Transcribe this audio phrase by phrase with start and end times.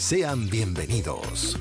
[0.00, 1.58] Sean bienvenidos.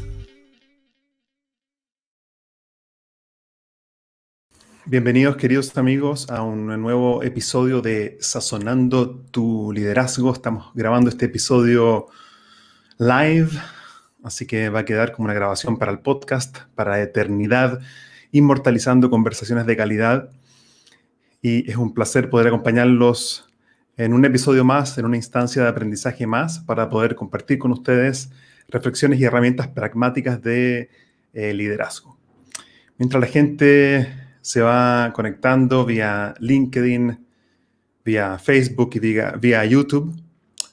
[4.86, 10.32] Bienvenidos queridos amigos a un nuevo episodio de Sazonando tu liderazgo.
[10.32, 12.08] Estamos grabando este episodio
[12.98, 13.50] live,
[14.24, 17.82] así que va a quedar como una grabación para el podcast, para eternidad,
[18.32, 20.30] inmortalizando conversaciones de calidad.
[21.42, 23.49] Y es un placer poder acompañarlos
[24.00, 28.32] en un episodio más, en una instancia de aprendizaje más, para poder compartir con ustedes
[28.70, 30.90] reflexiones y herramientas pragmáticas de
[31.34, 32.18] eh, liderazgo.
[32.98, 34.08] Mientras la gente
[34.40, 37.28] se va conectando vía LinkedIn,
[38.06, 40.16] vía Facebook y vía, vía YouTube,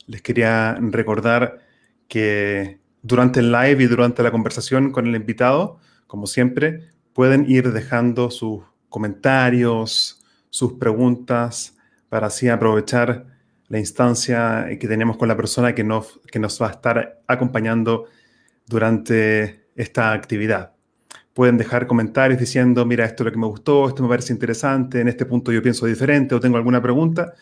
[0.06, 1.58] les quería recordar
[2.06, 7.72] que durante el live y durante la conversación con el invitado, como siempre, pueden ir
[7.72, 11.75] dejando sus comentarios, sus preguntas,
[12.08, 13.26] para así aprovechar
[13.68, 16.20] la instancia que tenemos con la persona que nos,
[16.60, 18.06] va a estar acompañando
[18.66, 20.72] durante esta actividad.
[21.34, 25.00] Pueden dejar comentarios diciendo, mira, esto es lo que me gustó, esto me parece interesante,
[25.00, 27.34] en este punto yo pienso diferente o tengo alguna pregunta.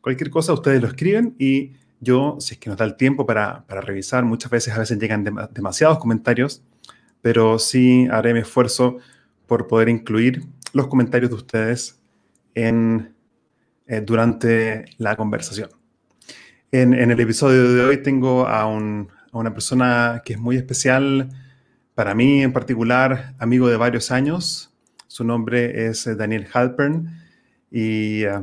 [0.00, 3.64] Cualquier cosa, ustedes lo escriben y yo, si es que nos da el tiempo para,
[3.66, 6.62] para revisar, muchas veces a veces llegan demasiados comentarios,
[7.20, 8.98] pero sí haré mi esfuerzo
[9.46, 12.00] por poder incluir los comentarios de ustedes
[12.54, 13.14] en
[13.92, 15.68] eh, durante la conversación.
[16.70, 21.28] En, el episodio de hoy tengo a, una persona que es muy especial
[21.94, 24.72] para mí en particular, amigo de varios años.
[25.08, 27.22] Su nombre es eh, Daniel Halpern
[27.70, 28.42] y eh,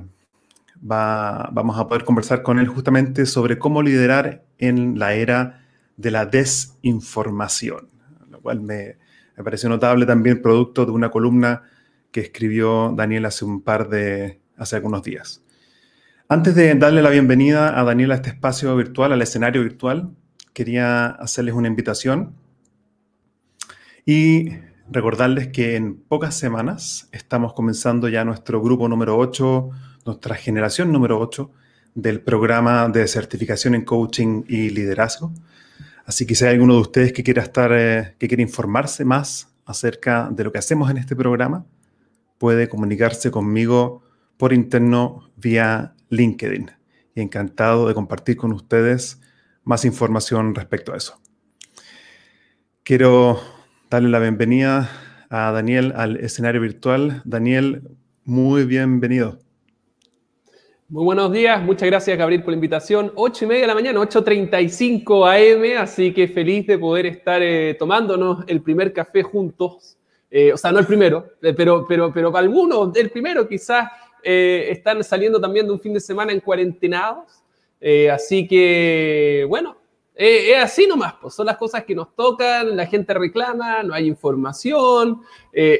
[0.81, 5.65] vamos a poder conversar con él justamente sobre cómo liderar en la era
[5.97, 7.89] de la desinformación,
[8.29, 8.97] lo cual me,
[9.35, 11.63] me pareció notable también producto de una columna
[12.11, 15.41] que escribió Daniel hace un par de, hace algunos días.
[16.27, 20.11] Antes de darle la bienvenida a Daniel a este espacio virtual, al escenario virtual,
[20.53, 22.35] quería hacerles una invitación
[24.05, 24.49] y
[24.91, 29.69] recordarles que en pocas semanas estamos comenzando ya nuestro grupo número 8,
[30.05, 31.49] nuestra generación número 8
[31.95, 35.31] del programa de certificación en coaching y liderazgo.
[36.05, 39.53] Así que si hay alguno de ustedes que quiera estar, eh, que quiera informarse más
[39.65, 41.65] acerca de lo que hacemos en este programa,
[42.37, 44.03] puede comunicarse conmigo
[44.39, 46.71] por interno vía LinkedIn.
[47.13, 49.21] Y encantado de compartir con ustedes
[49.65, 51.19] más información respecto a eso.
[52.83, 53.41] Quiero
[53.89, 54.89] darle la bienvenida
[55.29, 57.21] a Daniel al escenario virtual.
[57.25, 57.81] Daniel,
[58.23, 59.39] muy bienvenido.
[60.87, 63.11] Muy buenos días, muchas gracias Gabriel por la invitación.
[63.15, 67.75] 8 y media de la mañana, 8.35 AM, así que feliz de poder estar eh,
[67.77, 69.97] tomándonos el primer café juntos.
[70.31, 73.89] Eh, o sea, no el primero, eh, pero, pero, pero para algunos, el primero quizás
[74.23, 77.43] eh, están saliendo también de un fin de semana en cuarentenados.
[77.79, 79.77] Eh, así que, bueno,
[80.15, 83.93] eh, es así nomás, pues son las cosas que nos tocan, la gente reclama, no
[83.93, 85.21] hay información,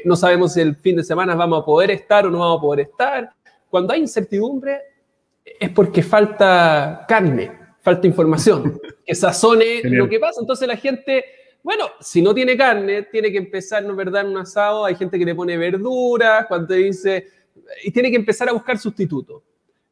[0.04, 2.62] no sabemos si el fin de semana vamos a poder estar o no vamos a
[2.62, 3.34] poder estar.
[3.68, 4.80] Cuando hay incertidumbre
[5.44, 10.40] es porque falta carne, falta información, que sazone lo que pasa.
[10.40, 11.24] Entonces la gente,
[11.62, 14.84] bueno, si no tiene carne, tiene que empezar, ¿no verdad?, en un asado.
[14.84, 17.26] Hay gente que le pone verduras, cuando dice,
[17.82, 19.42] y tiene que empezar a buscar sustitutos.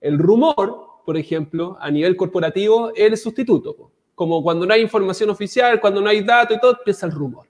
[0.00, 3.91] El rumor, por ejemplo, a nivel corporativo, es el sustituto.
[4.15, 7.47] Como cuando no hay información oficial, cuando no hay datos y todo, empieza el rumor.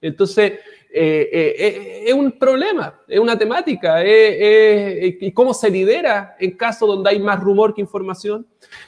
[0.00, 0.52] Entonces,
[0.92, 4.02] eh, eh, eh, es un problema, es una temática.
[4.04, 8.46] ¿Y cómo se lidera en caso donde hay más rumor que información?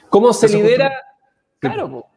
[0.09, 0.91] ¿Cómo se lidera?
[1.59, 2.07] claro,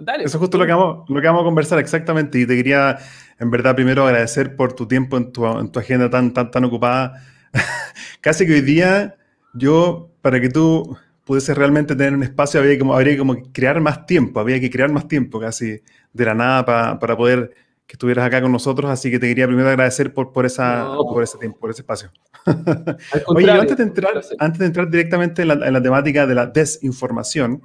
[0.00, 0.24] Dale.
[0.24, 2.38] Eso es justo lo que, vamos, lo que vamos a conversar exactamente.
[2.38, 2.98] Y te quería,
[3.40, 6.64] en verdad, primero agradecer por tu tiempo en tu, en tu agenda tan, tan, tan
[6.64, 7.20] ocupada
[8.20, 9.16] casi que hoy día
[9.54, 14.06] yo, para que tú pudieses realmente tener un espacio, había como, habría como crear más
[14.06, 17.52] tiempo, había que crear más tiempo casi de la nada para poder
[17.88, 21.22] que estuvieras acá con nosotros, así que te quería primero agradecer por, por, esa, por
[21.22, 22.10] ese tiempo, por ese espacio.
[23.28, 26.46] Oye, antes de, entrar, antes de entrar directamente en la, en la, temática de la
[26.46, 27.62] desinformación,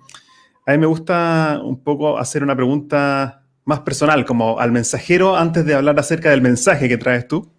[0.65, 5.65] a mí me gusta un poco hacer una pregunta más personal, como al mensajero, antes
[5.65, 7.51] de hablar acerca del mensaje que traes tú.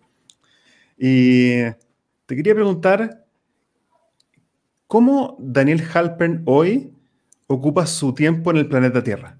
[0.96, 1.64] Y
[2.26, 3.24] te quería preguntar,
[4.86, 6.92] ¿cómo Daniel Halpern hoy
[7.46, 9.36] ocupa su tiempo en el planeta Tierra?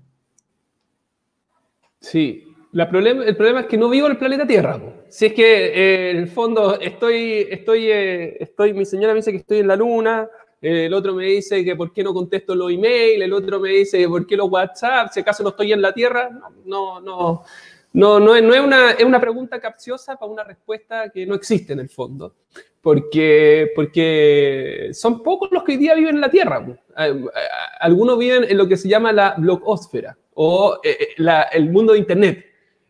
[2.00, 4.80] Sí, el problema es que no vivo en el planeta Tierra.
[5.08, 9.30] Si es que eh, en el fondo estoy, estoy, eh, estoy, mi señora me dice
[9.30, 10.28] que estoy en la luna,
[10.60, 13.98] el otro me dice que por qué no contesto los emails, el otro me dice
[13.98, 16.30] que por qué los WhatsApp, si acaso no estoy en la Tierra,
[16.64, 17.44] no, no,
[17.92, 21.74] no, no, no es, una, es una pregunta capciosa para una respuesta que no existe
[21.74, 22.34] en el fondo.
[22.84, 26.64] Porque, porque son pocos los que hoy día viven en la Tierra.
[27.80, 31.16] Algunos viven en lo que se llama la blogosfera o eh,
[31.52, 32.44] el mundo de Internet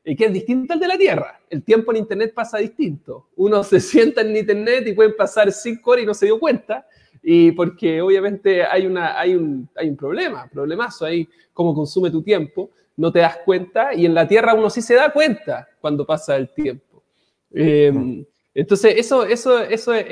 [0.04, 1.40] que es distinto al de la Tierra.
[1.48, 3.28] El tiempo en Internet pasa distinto.
[3.36, 6.86] Uno se sienta en Internet y pueden pasar cinco horas y no se dio cuenta,
[7.22, 12.22] y porque obviamente hay, una, hay, un, hay un problema, problemazo ahí, cómo consume tu
[12.22, 16.04] tiempo, no te das cuenta, y en la Tierra uno sí se da cuenta cuando
[16.04, 17.02] pasa el tiempo.
[17.50, 18.24] Em,
[18.54, 20.06] entonces, eso, eso, eso es,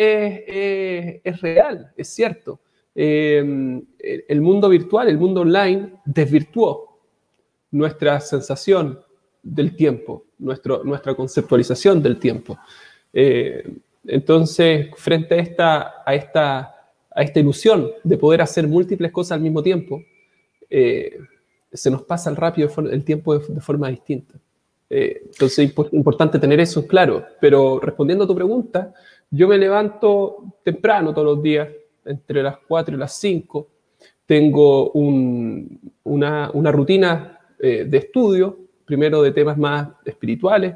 [1.25, 2.61] es, real, es cierto.
[2.95, 7.01] Em, el mundo virtual, el mundo online, desvirtuó
[7.71, 9.01] nuestra sensación
[9.43, 12.59] del tiempo, nuestro, nuestra conceptualización del tiempo.
[13.13, 13.65] Eh,
[14.07, 16.61] entonces, frente a esta, a, esta,
[17.11, 20.03] a esta ilusión de poder hacer múltiples cosas al mismo tiempo,
[20.69, 21.19] eh,
[21.73, 24.35] se nos pasa el rápido el tiempo de, forma distinta.
[24.95, 27.25] Eh, entonces, es importante tener eso claro.
[27.41, 28.93] Pero respondiendo a tu pregunta,
[29.31, 31.69] yo me levanto temprano todos los días,
[32.05, 33.69] entre las 4 y las 5.
[34.27, 40.75] Tengo una, una, rutina de estudio primero de temas más espirituales,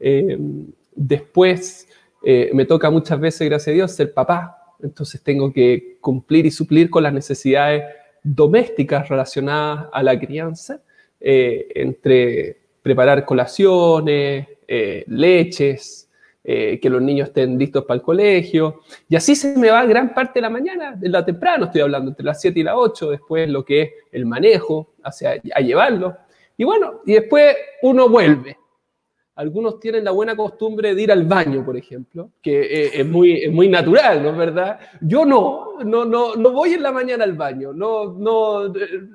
[0.00, 0.38] eh,
[0.94, 1.88] después
[2.24, 6.50] eh, me toca muchas veces, gracias a Dios, ser papá, entonces tengo que cumplir y
[6.50, 7.84] suplir con las necesidades
[8.22, 10.80] domésticas relacionadas a la crianza,
[11.20, 14.46] eh, entre preparar colaciones,
[15.06, 16.08] leches,
[16.44, 18.80] que los niños estén listos para el colegio.
[19.08, 22.10] Y así se me va gran parte de la mañana, de la temprano estoy hablando,
[22.10, 26.16] entre las 7 y las 8, después lo que es el manejo, hacia, a llevarlo.
[26.56, 28.58] Y bueno, y después uno vuelve.
[29.36, 33.46] Algunos tienen la buena costumbre de ir al baño, por ejemplo, que eh, es, muy,
[33.48, 34.80] muy natural, ¿no es verdad?
[35.00, 39.06] Yo no, no, no, no voy en la mañana al baño, no, no, eh,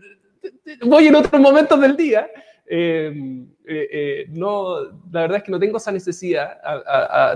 [0.86, 2.30] voy en otros momentos del día.
[2.66, 4.82] Em, eh, no,
[5.12, 6.60] la verdad es que no tengo esa necesidad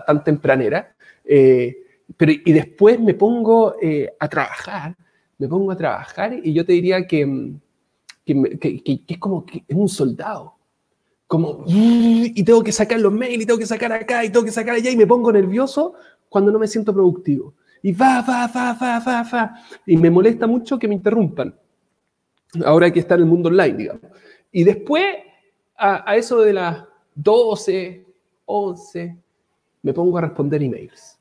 [0.05, 3.75] tan tempranera, pero y después me pongo
[4.19, 4.95] a trabajar,
[5.37, 7.57] me pongo a trabajar y yo te diría que
[8.27, 10.53] que, es como que es un soldado.
[11.27, 14.51] Como, y tengo que sacar los mails, y tengo que sacar acá, y tengo que
[14.51, 15.93] sacar allá, y me pongo nervioso
[16.29, 17.53] cuando no me siento productivo.
[17.81, 19.55] Y va, va, va, va, va, va.
[19.85, 21.53] Y me molesta mucho que me interrumpan.
[22.63, 24.01] Ahora hay que estar en el mundo online, digamos.
[24.57, 25.05] Y después,
[25.77, 26.83] a, eso de las
[27.13, 28.03] 12,
[28.45, 29.15] 11,
[29.83, 31.19] me pongo a responder emails.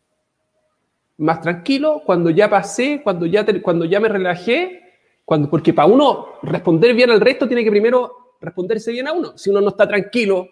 [1.18, 4.80] Más tranquilo, cuando ya pasé, cuando ya, cuando ya me relajé,
[5.22, 9.36] cuando, porque para uno responder bien al resto tiene que primero responderse bien a uno.
[9.36, 10.48] Si uno no está tranquilo,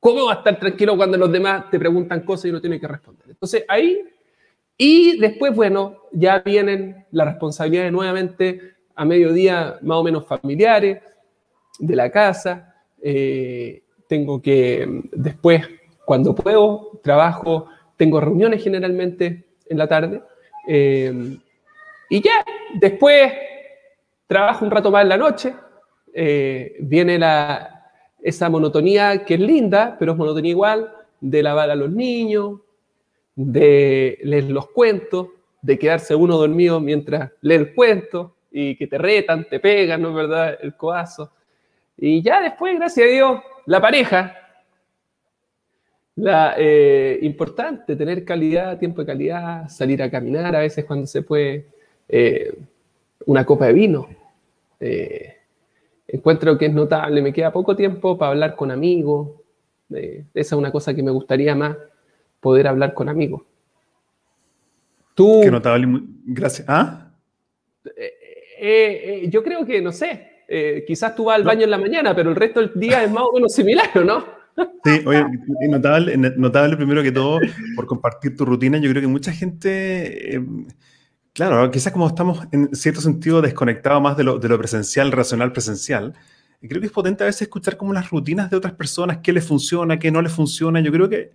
[0.00, 2.88] ¿cómo va a estar tranquilo cuando los demás te preguntan cosas y uno tiene que
[2.88, 3.26] responder?
[3.28, 4.00] Entonces ahí,
[4.78, 11.02] y después, bueno, ya vienen las responsabilidades nuevamente a mediodía más o menos familiares
[11.78, 12.74] de la casa.
[13.02, 15.66] Eh, tengo que después,
[16.04, 20.22] cuando puedo, trabajo, tengo reuniones generalmente en la tarde.
[20.68, 21.38] Eh,
[22.10, 23.32] y ya, después
[24.32, 25.54] Trabajo un rato más en la noche,
[26.14, 27.90] eh, viene la,
[28.22, 32.60] esa monotonía que es linda, pero es monotonía igual, de lavar a los niños,
[33.34, 35.28] de leer los cuentos,
[35.60, 40.08] de quedarse uno dormido mientras lee el cuento y que te retan, te pegan, ¿no
[40.08, 40.58] es verdad?
[40.62, 41.30] El coazo.
[42.04, 44.36] Y ya después, gracias a Dios, la pareja.
[46.16, 51.22] La, eh, importante, tener calidad, tiempo de calidad, salir a caminar a veces cuando se
[51.22, 51.68] puede,
[52.08, 52.58] eh,
[53.26, 54.08] una copa de vino,
[54.80, 55.36] eh,
[56.08, 59.30] encuentro que es notable, me queda poco tiempo para hablar con amigos.
[59.88, 61.76] esa es una cosa que me gustaría más,
[62.40, 63.42] poder hablar con amigos.
[65.14, 65.40] Tú...
[65.40, 66.68] Qué notable, gracias.
[66.68, 67.12] ¿Ah?
[69.28, 70.31] Yo creo que, no sé,
[70.86, 73.24] quizás tú vas al baño en la mañana, pero el resto del día es más
[73.24, 74.24] o menos similar, ¿no?
[74.84, 75.24] Sí, oye,
[75.68, 77.40] notable, notable primero que todo
[77.74, 78.76] por compartir tu rutina.
[78.78, 80.42] Yo creo que mucha gente
[81.34, 85.50] Claro, quizás como estamos en cierto sentido desconectados más de lo, de lo presencial, racional,
[85.52, 86.12] presencial,
[86.60, 89.46] creo que es potente a veces escuchar como las rutinas de otras personas, qué les
[89.46, 90.80] funciona, qué no les funciona.
[90.80, 91.32] Yo creo que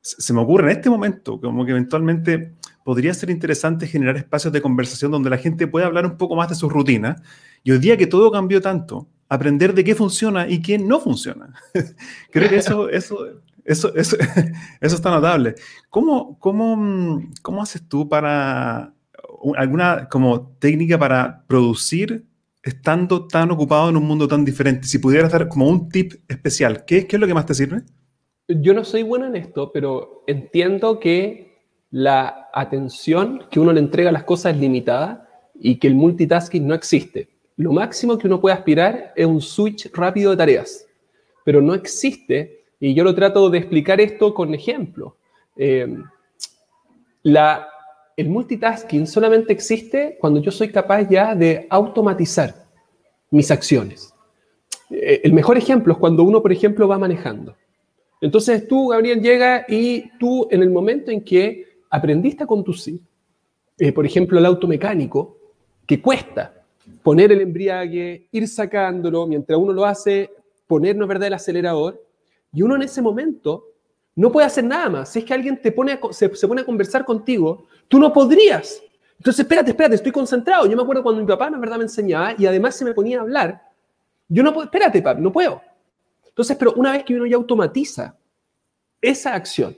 [0.00, 4.62] se me ocurre en este momento, como que eventualmente podría ser interesante generar espacios de
[4.62, 7.20] conversación donde la gente pueda hablar un poco más de sus rutinas.
[7.62, 11.54] Y hoy día que todo cambió tanto, aprender de qué funciona y qué no funciona.
[12.30, 13.26] creo que eso, eso,
[13.64, 13.92] eso,
[14.80, 15.54] está notable.
[15.88, 18.92] ¿Cómo, cómo, cómo haces tú para
[19.56, 22.26] alguna como técnica para producir
[22.62, 24.86] estando tan ocupado en un mundo tan diferente?
[24.86, 27.82] Si pudieras dar como un tip especial, ¿qué, qué es lo que más te sirve?
[28.48, 31.50] Yo no soy bueno en esto, pero entiendo que
[31.90, 36.66] la atención que uno le entrega a las cosas es limitada y que el multitasking
[36.66, 37.28] no existe.
[37.60, 40.86] Lo máximo que uno puede aspirar es un switch rápido de tareas,
[41.44, 45.18] pero no existe, y yo lo trato de explicar esto con ejemplo.
[45.56, 45.86] Eh,
[47.22, 52.66] el multitasking solamente existe cuando yo soy capaz ya de automatizar
[53.30, 54.14] mis acciones.
[54.88, 57.54] Eh, el mejor ejemplo es cuando uno, por ejemplo, va manejando.
[58.22, 63.00] Entonces tú, Gabriel, llega y tú en el momento en que aprendiste a conducir,
[63.78, 65.36] eh, por ejemplo, el auto mecánico,
[65.86, 66.59] que cuesta
[67.02, 70.30] poner el embriague, ir sacándolo, mientras uno lo hace,
[70.66, 71.28] ponernos ¿verdad?
[71.28, 72.02] el acelerador,
[72.52, 73.64] y uno en ese momento
[74.16, 75.12] no puede hacer nada más.
[75.12, 78.82] Si es que alguien te pone se, se, pone a conversar contigo, tú no podrías.
[79.18, 80.66] Entonces, espérate, espérate, estoy concentrado.
[80.66, 83.18] Yo me acuerdo cuando mi papá, la verdad, me enseñaba y además se me ponía
[83.18, 83.62] a hablar.
[84.28, 85.60] Yo no puedo, espérate, papá, no puedo.
[86.26, 88.16] Entonces, pero una vez que uno ya automatiza
[89.00, 89.76] esa acción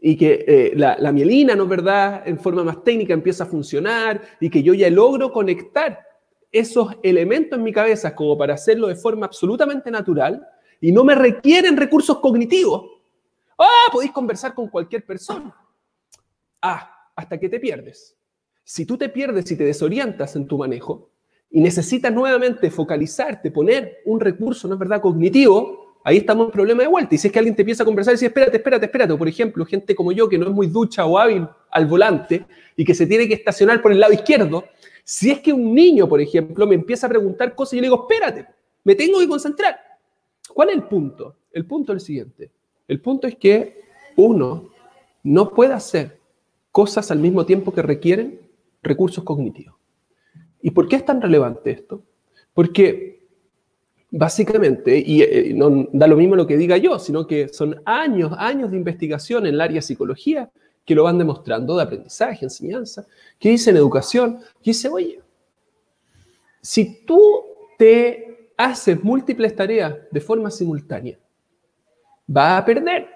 [0.00, 3.46] y que eh, la, la, mielina, ¿no es verdad?, en forma más técnica empieza a
[3.46, 5.98] funcionar y que yo ya logro conectar
[6.54, 10.46] esos elementos en mi cabeza como para hacerlo de forma absolutamente natural
[10.80, 12.90] y no me requieren recursos cognitivos.
[13.58, 15.54] Ah, podéis conversar con cualquier persona.
[16.62, 18.16] Ah, hasta que te pierdes.
[18.62, 21.10] Si tú te pierdes y te desorientas en tu manejo
[21.50, 26.82] y necesitas nuevamente focalizarte, poner un recurso, ¿no es verdad?, cognitivo, ahí estamos en problema
[26.82, 27.14] de vuelta.
[27.16, 29.18] Y si es que alguien te empieza a conversar y dice, espérate, espérate, espérate, o
[29.18, 32.46] por ejemplo, gente como yo que no es muy ducha o hábil al volante
[32.76, 34.64] y que se tiene que estacionar por el lado izquierdo,
[35.04, 38.08] si es que un niño, por ejemplo, me empieza a preguntar cosas y le digo,
[38.08, 38.46] espérate,
[38.82, 39.78] me tengo que concentrar.
[40.52, 41.36] ¿Cuál es el punto?
[41.52, 42.50] El punto es el siguiente.
[42.88, 43.82] El punto es que
[44.16, 44.70] uno
[45.22, 46.18] no puede hacer
[46.72, 48.40] cosas al mismo tiempo que requieren
[48.82, 49.76] recursos cognitivos.
[50.62, 52.02] ¿Y por qué es tan relevante esto?
[52.54, 53.22] Porque
[54.10, 58.32] básicamente, y eh, no da lo mismo lo que diga yo, sino que son años,
[58.38, 60.50] años de investigación en el área de psicología
[60.84, 63.06] que lo van demostrando, de aprendizaje, enseñanza,
[63.38, 65.20] que dicen educación, que dice, oye,
[66.60, 67.44] si tú
[67.78, 71.18] te haces múltiples tareas de forma simultánea,
[72.34, 73.08] va a perder.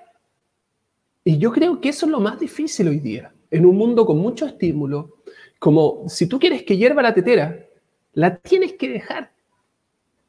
[1.25, 4.19] Y yo creo que eso es lo más difícil hoy día, en un mundo con
[4.19, 5.19] mucho estímulo,
[5.59, 7.67] como si tú quieres que hierva la tetera,
[8.13, 9.33] la tienes que dejar.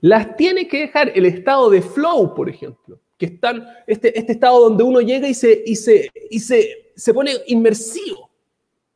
[0.01, 4.62] Las tienes que dejar el estado de flow, por ejemplo, que están, este, este estado
[4.62, 8.29] donde uno llega y se, y se, y se, se pone inmersivo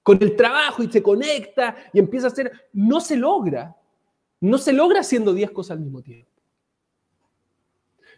[0.03, 3.75] con el trabajo y se conecta y empieza a hacer, no se logra,
[4.41, 6.29] no se logra haciendo 10 cosas al mismo tiempo.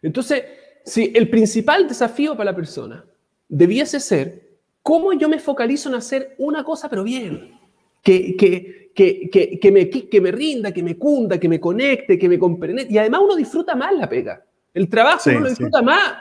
[0.01, 0.43] Entonces,
[0.83, 3.05] si el principal desafío para la persona
[3.47, 7.59] debiese ser cómo yo me focalizo en hacer una cosa pero bien,
[8.01, 12.29] que, que, que, que, me, que me rinda, que me cunda, que me conecte, que
[12.29, 12.87] me comprende.
[12.89, 14.43] Y además uno disfruta más la pega.
[14.73, 15.85] El trabajo sí, uno lo disfruta sí.
[15.85, 16.13] más.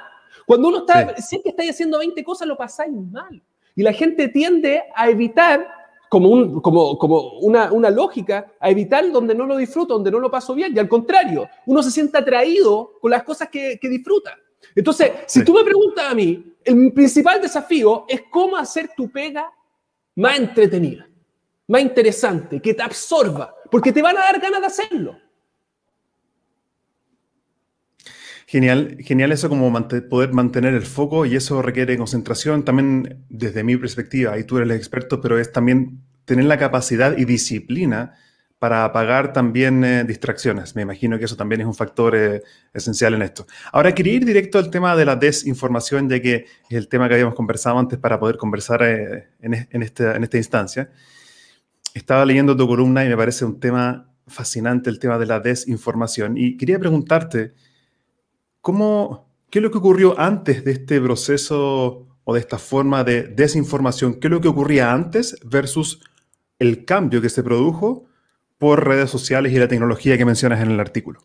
[0.47, 1.23] Cuando uno está, sí.
[1.23, 3.42] si es que estáis haciendo 20 cosas, lo pasáis mal.
[3.75, 5.66] Y la gente tiende a evitar,
[6.09, 10.21] como, un, como, como una, una, lógica, a evitar donde no lo disfruto, donde no
[10.21, 10.73] lo paso bien.
[10.75, 14.37] Y al contrario, uno se siente atraído con las cosas que, que disfruta.
[14.75, 15.45] Entonces, si sí.
[15.45, 19.52] tú me preguntas a mí, el principal desafío es cómo hacer tu pega
[20.16, 21.09] más entretenida,
[21.69, 25.19] más interesante, que te absorba, porque te van a dar ganas de hacerlo.
[28.54, 29.73] Genial, genial eso como
[30.08, 34.70] poder mantener el foco y eso requiere concentración también desde mi perspectiva, ahí tú eres
[34.70, 38.14] el experto, pero es también tener la capacidad y disciplina
[38.61, 40.76] para apagar también eh, distracciones.
[40.76, 42.42] Me imagino que eso también es un factor eh,
[42.73, 43.44] esencial en esto.
[43.73, 47.14] Ahora, quería ir directo al tema de la desinformación, ya que es el tema que
[47.14, 50.90] habíamos conversado antes para poder conversar eh, en, en, esta, en esta instancia.
[51.92, 56.37] Estaba leyendo tu columna y me parece un tema fascinante el tema de la desinformación.
[56.37, 57.52] Y quería preguntarte,
[58.64, 63.25] ¿cómo, ¿qué es lo que ocurrió antes de este proceso o de esta forma de
[63.25, 64.14] desinformación?
[64.14, 66.00] ¿Qué es lo que ocurría antes versus
[66.59, 68.06] el cambio que se produjo
[68.56, 71.21] por redes sociales y la tecnología que mencionas en el artículo?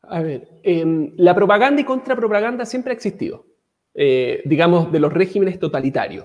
[0.00, 3.44] A ver, eh, la propaganda y contrapropaganda siempre ha existido,
[3.92, 6.24] eh, digamos, de los regímenes totalitarios.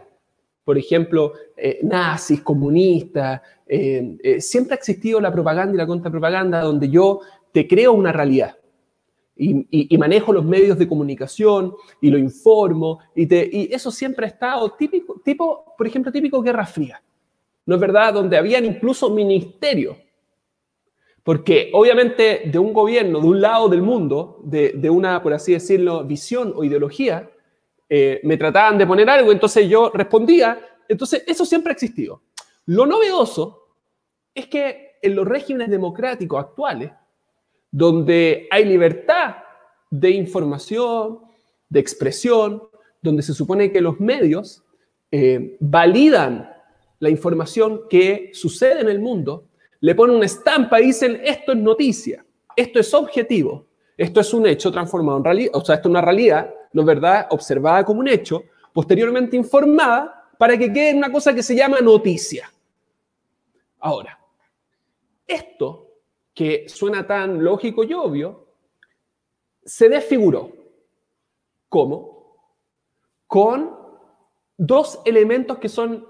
[0.63, 6.89] Por ejemplo, eh, nazis, comunistas, eh, siempre ha existido la propaganda y la contrapropaganda donde
[6.89, 7.20] yo
[7.51, 8.56] te creo una realidad.
[9.36, 15.20] Y, manejo los medios de comunicación y lo informo y, eso siempre ha estado típico,
[15.24, 17.02] tipo, por ejemplo, típico Guerra Fría,
[17.66, 18.13] ¿no es verdad?
[18.13, 19.98] Donde habían incluso ministerios.
[21.24, 25.54] Porque obviamente de un gobierno, de un lado del mundo, de, de una, por así
[25.54, 27.30] decirlo, visión o ideología,
[27.96, 30.60] eh, me trataban de poner algo, entonces yo respondía.
[30.88, 32.24] Entonces, eso siempre ha existido.
[32.66, 33.68] Lo novedoso
[34.34, 36.92] es que en los regímenes democráticos actuales,
[37.74, 39.38] donde hay libertad
[39.89, 41.22] de información,
[41.68, 42.62] de expresión,
[43.01, 44.63] donde se supone que los medios
[45.12, 46.53] eh, validan
[47.00, 49.48] la información que sucede en el mundo,
[49.80, 52.24] le ponen una estampa y dicen, esto es noticia,
[52.56, 53.65] esto es objetivo,
[53.98, 56.88] esto es un hecho transformado en realidad, o sea, esto es una realidad, ¿no es
[56.88, 61.80] verdad?, observada como un hecho, posteriormente informada para que quede una cosa que se llama
[61.82, 62.51] noticia.
[63.80, 64.20] Ahora,
[65.25, 65.83] esto
[66.34, 68.48] que suena tan lógico y obvio,
[69.63, 70.52] se desfiguró.
[71.70, 72.38] ¿Cómo?
[73.28, 73.72] Con
[74.58, 76.06] dos elementos que son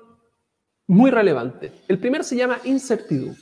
[0.87, 1.71] muy relevantes.
[1.87, 3.41] El primero se llama incertidumbre.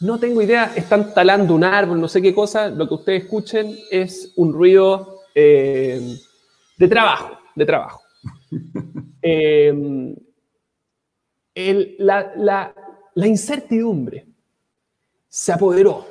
[0.00, 3.76] No tengo idea, están talando un árbol, no sé qué cosa, lo que ustedes escuchen
[3.90, 6.16] es un ruido eh,
[6.76, 8.00] de trabajo, de trabajo.
[9.20, 9.74] Eh,
[11.98, 12.72] la
[13.16, 14.28] incertidumbre
[15.38, 16.04] se apoderó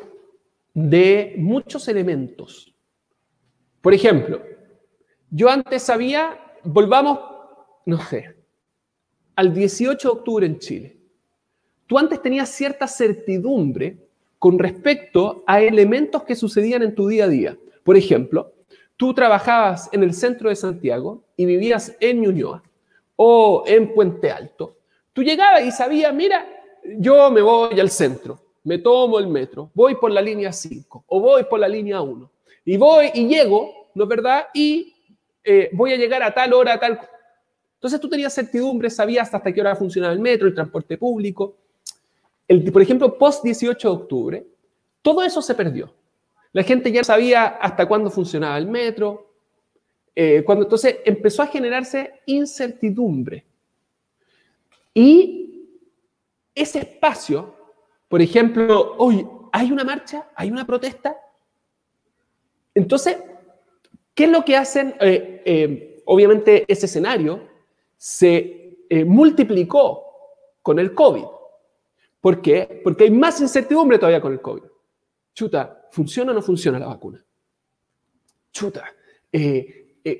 [0.74, 2.74] de muchos elementos.
[3.82, 4.42] Por ejemplo,
[5.30, 7.20] yo antes sabía, volvamos,
[7.86, 8.38] no sé,
[9.36, 10.98] al 18 de octubre en Chile.
[11.88, 13.98] Tú antes tenías cierta certidumbre
[14.40, 17.58] con respecto a elementos que sucedían en tu día a día.
[17.84, 18.54] Por ejemplo,
[18.96, 22.64] tú trabajabas en el centro de Santiago y vivías en Ñuñoa
[23.18, 24.78] o en Puente Alto.
[25.12, 26.48] Tú llegabas y sabías, mira,
[26.98, 31.22] yo me voy al centro me tomo el metro, voy por la línea 5 o
[31.22, 32.30] voy por la línea 1
[32.66, 34.48] y voy y llego, ¿no es verdad?
[34.54, 34.94] Y
[35.42, 37.00] eh, voy a llegar a tal hora, a tal...
[37.76, 41.56] Entonces tú tenías certidumbre, sabías hasta qué hora funcionaba el metro, el transporte público.
[42.46, 44.48] El, por ejemplo, post 18 de octubre,
[45.02, 45.94] todo eso se perdió.
[46.52, 49.32] La gente ya sabía hasta cuándo funcionaba el metro.
[50.14, 53.46] Eh, cuando entonces empezó a generarse incertidumbre.
[54.94, 55.70] Y
[56.54, 57.57] ese espacio
[58.08, 61.18] por ejemplo, hoy hay una marcha, hay una protesta.
[62.74, 63.18] Entonces,
[64.14, 64.96] ¿qué es lo que hacen?
[65.00, 67.48] Eh, eh, obviamente ese escenario
[67.98, 70.04] se eh, multiplicó
[70.62, 71.26] con el COVID.
[72.22, 72.82] ¿Por qué?
[72.84, 74.64] Porque hay más incertidumbre todavía con el COVID.
[75.34, 77.24] Chuta, ¿funciona o no funciona la vacuna?
[78.52, 78.86] Chuta,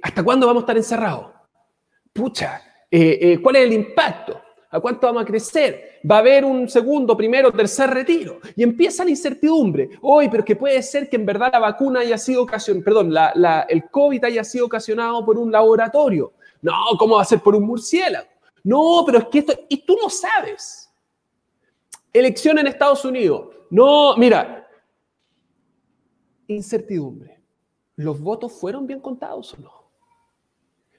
[0.04, 1.32] ¿hasta cuándo vamos a estar encerrados?
[2.14, 2.62] Pucha,
[3.42, 4.40] ¿cuál es el impacto?
[4.78, 6.00] ¿A cuánto vamos a crecer?
[6.10, 8.40] Va a haber un segundo, primero, tercer retiro.
[8.56, 9.90] Y empieza la incertidumbre.
[10.02, 13.14] Hoy, pero que puede ser que en verdad la vacuna haya sido ocasionada, perdón,
[13.70, 16.34] el COVID haya sido ocasionado por un laboratorio.
[16.62, 18.28] No, ¿cómo va a ser por un murciélago?
[18.64, 20.92] No, pero es que esto, y tú no sabes.
[22.14, 23.48] Elección en Estados Unidos.
[23.70, 24.68] No, mira,
[26.48, 27.40] incertidumbre.
[27.96, 29.72] ¿Los votos fueron bien contados o no?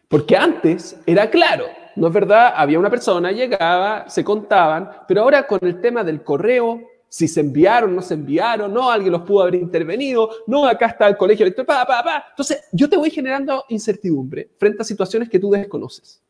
[0.08, 1.66] Porque antes era claro,
[1.98, 2.52] ¿no es verdad?
[2.54, 7.40] Había una persona, llegaba, se contaban, pero ahora con el tema del correo, si se
[7.40, 11.44] enviaron, no se enviaron, no, alguien los pudo haber intervenido, no, acá está el colegio
[11.44, 12.26] electoral, pa, pa, pa.
[12.30, 16.22] Entonces, yo te voy generando incertidumbre frente a situaciones que tú desconoces.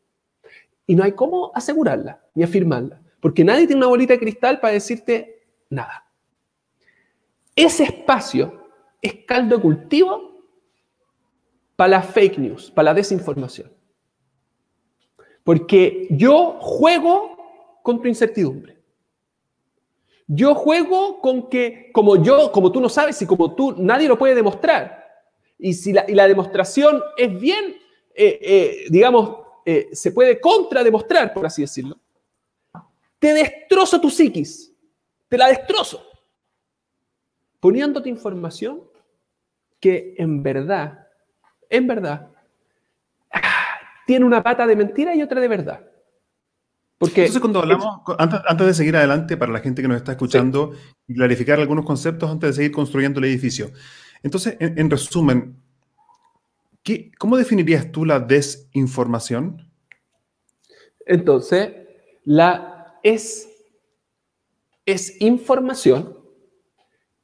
[0.87, 4.73] Y no hay cómo asegurarla ni afirmarla, porque nadie tiene una bolita de cristal para
[4.73, 6.05] decirte nada.
[7.55, 8.69] Ese espacio
[9.01, 10.45] es caldo de cultivo
[11.75, 13.78] para la fake news, para la desinformación.
[15.49, 18.77] Porque yo juego con tu incertidumbre.
[20.27, 24.15] Yo juego con que, como yo, como tú no sabes y como tú, nadie lo
[24.15, 25.03] puede demostrar.
[25.57, 27.77] Y si la, demostración es bien,
[28.13, 31.97] eh, eh, digamos, eh, se puede contrademostrar, por así decirlo,
[33.17, 34.71] te destrozo tu psiquis,
[35.27, 36.05] te la destrozo,
[37.59, 38.83] poniéndote información
[39.79, 41.07] que en verdad
[41.69, 42.29] en verdad,
[44.09, 45.87] tiene una pata de mentira y otra de verdad.
[46.97, 50.73] Porque Entonces, cuando hablamos, antes, de seguir adelante, para la gente que nos está escuchando,
[51.05, 53.69] y clarificar algunos conceptos antes de seguir construyendo el edificio.
[54.23, 55.61] Entonces, en, resumen,
[56.81, 59.71] ¿qué, ¿cómo definirías tú la desinformación?
[61.05, 61.71] Entonces,
[62.23, 63.47] la es,
[64.87, 66.17] es información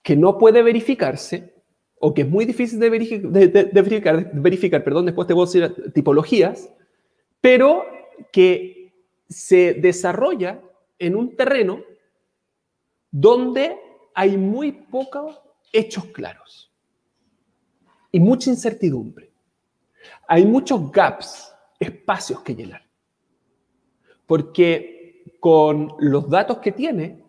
[0.03, 1.54] que no puede verificarse
[2.07, 6.71] o que es muy difícil de, verificar, verificar, perdón, después te voy a decir tipologías,
[7.41, 7.83] pero
[8.31, 8.93] que
[9.27, 10.61] se desarrolla
[10.99, 11.81] en un terreno
[13.09, 13.75] donde
[14.13, 15.41] hay muy pocos
[15.73, 16.71] hechos claros.
[18.11, 19.31] y mucha incertidumbre.
[20.27, 22.83] Hay muchos gaps, espacios que llenar.
[24.27, 27.23] Porque con los datos que tiene,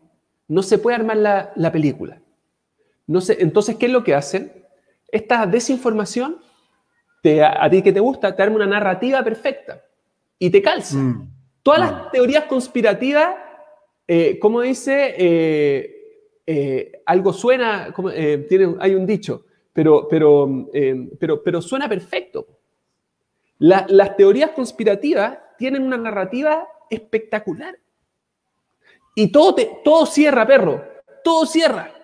[0.48, 1.16] no se puede armar
[1.56, 2.20] la, película.
[3.06, 4.65] No sé, entonces, ¿qué es lo que hacen?
[5.16, 6.36] Esta desinformación,
[7.22, 9.82] te, a, ti que te gusta, te arma una narrativa perfecta
[10.38, 10.98] y te calza.
[10.98, 11.30] Mm.
[11.62, 12.10] Todas las mm.
[12.12, 13.34] teorías conspirativas,
[14.06, 20.68] eh, como dice, eh, eh, algo suena, como, tiene, hay un dicho, pero, pero,
[21.18, 22.46] pero, pero suena perfecto.
[23.58, 27.74] las teorías conspirativas tienen una narrativa espectacular.
[29.14, 30.84] Y todo, te, todo cierra, perro.
[31.24, 31.95] Todo cierra.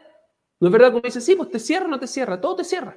[0.62, 0.92] ¿No es verdad?
[0.92, 2.40] Como dice, sí, pues te cierra o no te cierra.
[2.40, 2.96] Todo te cierra.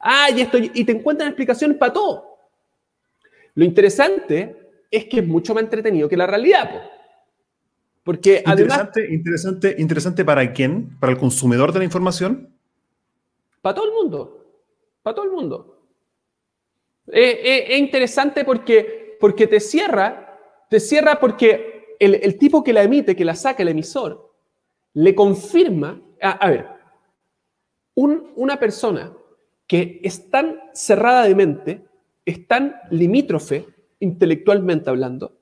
[0.00, 2.36] Ah, y, esto, y te encuentran explicaciones para todo.
[3.54, 4.56] Lo interesante
[4.90, 6.90] es que es mucho más entretenido que la realidad.
[8.02, 8.88] Porque además...
[9.08, 10.98] Interesante, interesante para quién?
[10.98, 12.52] ¿Para el consumidor de la información?
[13.62, 14.44] Para todo el mundo.
[15.00, 15.80] Para todo el mundo.
[17.06, 23.24] Es, interesante porque, porque te cierra, te cierra porque el, tipo que la emite, que
[23.24, 24.33] la saca el emisor,
[24.94, 26.68] le confirma, a, ver,
[27.94, 29.12] una persona
[29.66, 31.84] que es tan cerrada de mente,
[32.24, 33.66] es tan limítrofe
[34.00, 35.36] intelectualmente hablando,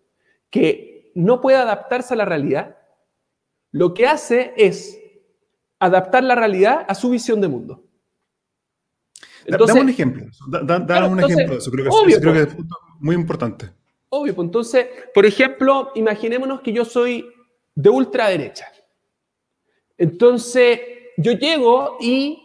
[0.50, 2.78] que no puede adaptarse a la realidad,
[3.70, 4.98] lo que hace es
[5.78, 7.84] adaptar la realidad a su visión de mundo.
[9.44, 10.26] Entonces, Dame un ejemplo.
[10.48, 11.70] Da, un ejemplo de eso.
[11.70, 12.56] Creo que, es
[13.00, 13.70] muy importante.
[14.08, 17.26] Obvio, pues entonces, por ejemplo, imaginémonos que yo soy
[17.74, 18.66] de ultraderecha.
[20.02, 20.80] Entonces,
[21.16, 22.42] yo llego y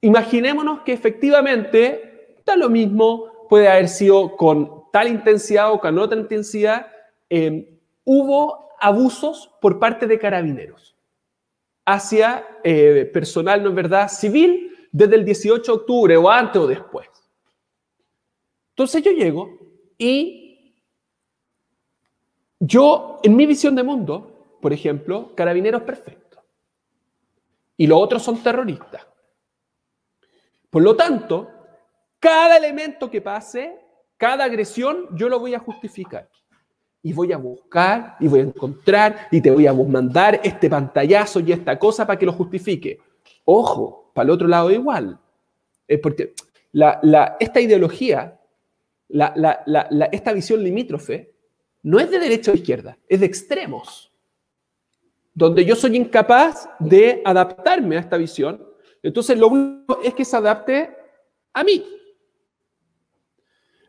[0.00, 6.20] imaginémonos que efectivamente da lo mismo, puede haber sido con tal intensidad o con otra
[6.20, 6.86] intensidad,
[7.28, 7.66] em,
[8.04, 10.94] hubo abusos por parte de carabineros
[11.84, 16.68] hacia eh, personal, ¿no es verdad?, civil desde el 18 de octubre o antes o
[16.68, 17.08] después.
[18.70, 19.58] Entonces yo llego
[19.98, 20.76] y
[22.60, 26.21] yo, en mi visión de mundo, por ejemplo, carabineros perfectos.
[27.82, 29.04] Y los otros son terroristas.
[30.70, 31.50] Por lo tanto,
[32.20, 33.76] cada elemento que pase,
[34.16, 36.28] cada agresión, yo lo voy a justificar.
[37.02, 41.40] Y voy a buscar, y voy a encontrar, y te voy a mandar este pantallazo
[41.40, 43.00] y esta cosa para que lo justifique.
[43.46, 45.18] Ojo, para el otro lado igual.
[46.04, 46.34] Porque
[47.40, 48.40] esta ideología,
[50.12, 51.34] esta visión limítrofe,
[51.82, 54.11] no es de derecha o izquierda, es de extremos.
[55.34, 58.64] Donde yo soy incapaz de adaptarme a esta visión,
[59.02, 60.94] entonces lo único es que se adapte
[61.52, 61.84] a mí.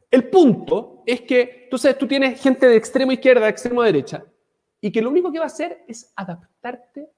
[0.10, 4.23] El punto es que, entonces tú tienes gente de extremo izquierda, de extremo derecha,
[4.79, 7.10] y que lo único que va a hacer es adaptarte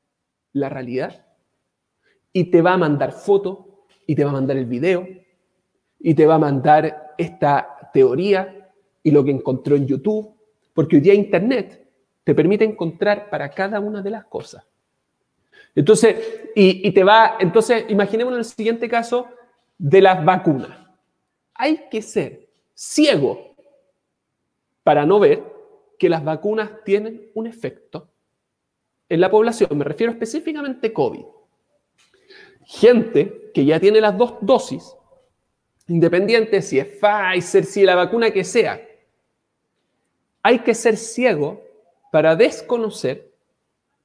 [0.54, 1.26] la realidad
[2.32, 5.08] y te va a mandar foto, y te va a mandar el video,
[6.00, 10.36] y te va a mandar esta teoría y lo que encontró en YouTube,
[10.74, 11.85] porque hoy día Internet
[12.26, 14.66] te permite encontrar para cada una de las cosas.
[15.74, 19.30] Entonces, y, te va, entonces, imaginémonos el siguiente caso
[19.78, 20.78] de las vacunas.
[21.54, 23.56] Hay que ser ciego
[24.84, 25.42] para no ver
[25.98, 28.10] que las vacunas tienen un efecto
[29.08, 29.78] en la población.
[29.78, 31.26] Me refiero específicamente a COVID
[32.66, 34.96] gente que ya tiene las dos dosis,
[35.88, 38.82] independiente si es Pfizer, si es la vacuna que sea,
[40.42, 41.62] hay que ser ciego
[42.16, 43.30] para desconocer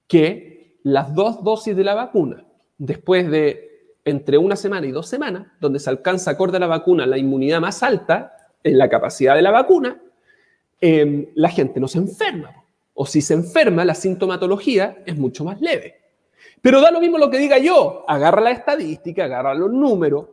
[0.09, 2.45] que las dos dosis de la vacuna,
[2.77, 7.07] después de entre una semana y dos semanas, donde se alcanza acorde a la vacuna
[7.07, 10.03] la inmunidad más alta en la capacidad de la vacuna,
[10.81, 12.51] em, la gente no se enferma.
[12.95, 16.01] O si se enferma, la sintomatología es mucho más leve.
[16.61, 18.05] Pero da lo mismo lo que diga yo.
[18.09, 20.27] Agarra la estadística, agarra los números,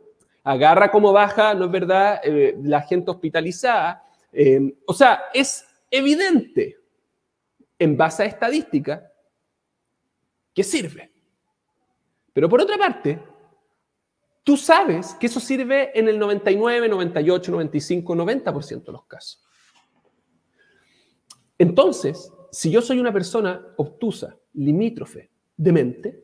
[0.44, 4.04] agarra cómo baja, ¿no es verdad?, eh, la gente hospitalizada.
[4.34, 6.78] Eh, o sea, es evidente
[7.80, 9.12] en base a estadística
[10.54, 11.12] que sirve.
[12.34, 13.22] Pero por otra parte,
[14.44, 19.44] tú sabes que eso sirve en el 99, 98, 95, 90% de los casos.
[21.58, 26.24] Entonces, si yo soy una persona obtusa, limítrofe, demente,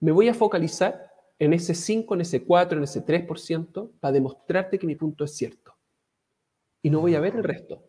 [0.00, 4.78] me voy a focalizar en ese 5, en ese 4, en ese 3% para demostrarte
[4.78, 5.76] que mi punto es cierto.
[6.82, 7.84] Y no voy a ver el resto.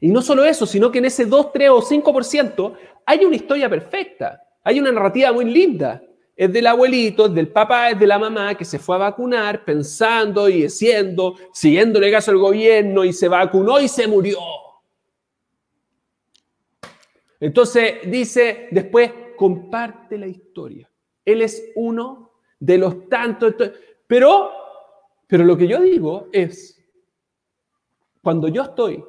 [0.00, 2.72] Y no solo eso, sino que en ese 2, 3 o 5%
[3.04, 6.02] hay una historia perfecta, hay una narrativa muy linda.
[6.34, 9.62] Es del abuelito, es del papá, es de la mamá que se fue a vacunar
[9.62, 14.38] pensando y diciendo, siguiéndole caso al gobierno y se vacunó y se murió.
[17.38, 20.90] Entonces dice después, comparte la historia.
[21.24, 23.54] Él es uno de los tantos.
[24.06, 24.50] Pero
[25.26, 26.82] Pero lo que yo digo es,
[28.22, 29.04] cuando yo estoy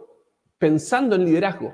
[0.62, 1.74] pensando en liderazgo,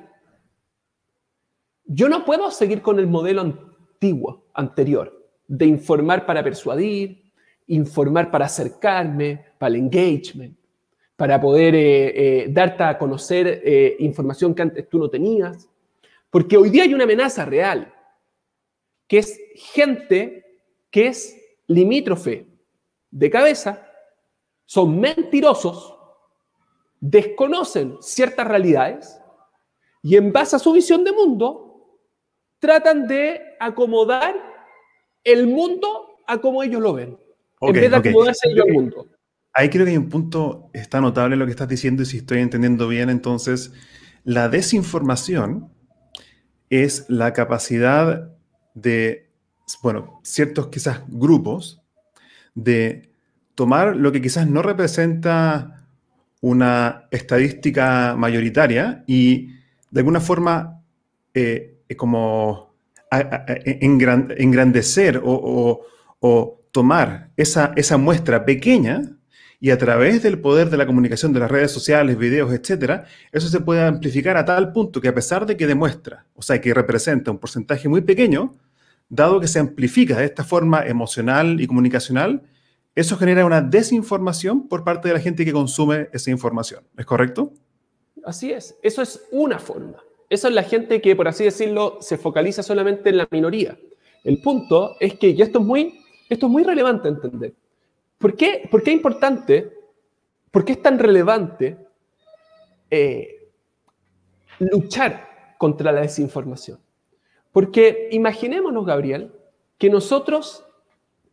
[1.83, 7.33] yo no puedo seguir con el modelo antiguo, anterior, de informar para persuadir,
[7.67, 10.57] informar para acercarme, para el engagement,
[11.17, 15.69] para poder eh, eh, darte a conocer eh, información que antes tú no tenías.
[16.29, 17.93] Porque hoy día hay una amenaza real,
[19.05, 22.47] que es gente que es limítrofe
[23.11, 23.85] de cabeza,
[24.65, 25.96] son mentirosos,
[27.09, 29.19] desconocen ciertas realidades
[30.01, 32.01] y en base a su visión de mundo
[32.59, 34.35] tratan de acomodar
[35.23, 37.17] el mundo a como ellos lo ven,
[37.61, 39.07] en vez de acomodarse ellos al mundo.
[39.53, 42.39] Ahí creo que hay un punto, está notable lo que estás diciendo y si estoy
[42.39, 43.71] entendiendo bien, entonces
[44.23, 45.71] la desinformación
[46.69, 48.31] es la capacidad
[48.73, 49.31] de,
[49.81, 51.81] bueno, ciertos quizás grupos
[52.53, 53.13] de
[53.55, 55.76] tomar lo que quizás no representa
[56.41, 59.47] una estadística mayoritaria y
[59.89, 60.81] de alguna forma
[61.33, 62.75] eh, como
[63.11, 65.83] engrandecer o,
[66.71, 69.01] tomar esa, esa muestra pequeña
[69.59, 73.47] y a través del poder de la comunicación de las redes sociales, videos, etcétera, eso
[73.47, 76.73] se puede amplificar a tal punto que a pesar de que demuestra, o sea, que
[76.73, 78.53] representa un porcentaje muy pequeño,
[79.09, 82.43] dado que se amplifica de esta forma emocional y comunicacional,
[82.97, 86.83] eso genera una desinformación por parte de la gente que consume esa información.
[86.97, 87.51] ¿Es correcto?
[88.25, 88.75] Así es.
[88.81, 89.97] Eso es una forma.
[90.31, 93.77] Eso es la gente que, por así decirlo, se focaliza solamente en la minoría.
[94.23, 97.53] El punto es que, y esto es muy, esto es muy relevante entender,
[98.17, 99.71] ¿por qué, por qué es importante,
[100.49, 101.77] por qué es tan relevante
[102.89, 103.51] eh,
[104.57, 106.79] luchar contra la desinformación?
[107.51, 109.31] Porque imaginémonos, Gabriel,
[109.77, 110.66] que nosotros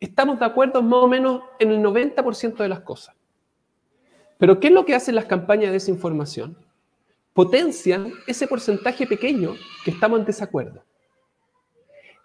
[0.00, 3.14] estamos de acuerdo más o menos en el 90% de las cosas.
[4.38, 6.56] Pero ¿qué es lo que hacen las campañas de desinformación?
[7.34, 10.82] potencian ese porcentaje pequeño que estamos en desacuerdo.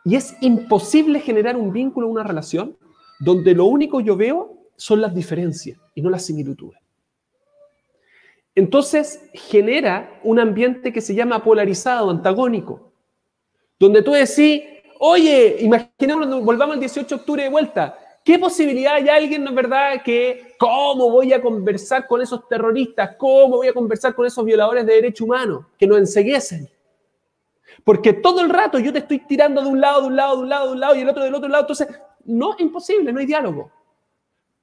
[0.05, 2.77] Y es imposible generar un vínculo, una relación,
[3.19, 6.79] donde lo único yo veo son las diferencias y no las similitudes.
[8.55, 12.93] Entonces genera un ambiente que se llama polarizado, antagónico,
[13.79, 14.61] donde tú decís,
[14.99, 19.55] oye, imaginemos, volvamos el 18 de octubre de vuelta, ¿Qué posibilidad hay alguien, no es
[19.55, 23.15] verdad, que cómo voy a conversar con esos terroristas?
[23.17, 26.69] ¿Cómo voy a conversar con esos violadores de derechos humanos que nos enseguiesen?
[27.83, 30.43] Porque todo el rato yo te estoy tirando de un lado, de un lado, de
[30.43, 31.63] un lado, de un lado y el otro del otro lado.
[31.63, 31.87] Entonces,
[32.25, 33.71] no, es imposible, no hay diálogo.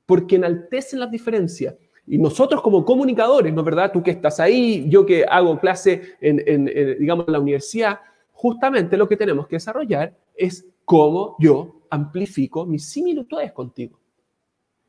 [0.05, 1.75] Porque enaltecen las diferencias.
[2.07, 3.91] Y nosotros como comunicadores, ¿no es verdad?
[3.93, 6.67] Tú que estás ahí, yo que hago clase en, en,
[7.01, 7.99] digamos, en la universidad,
[8.37, 13.99] justamente lo que tenemos que desarrollar es cómo yo amplifico mis similitudes contigo.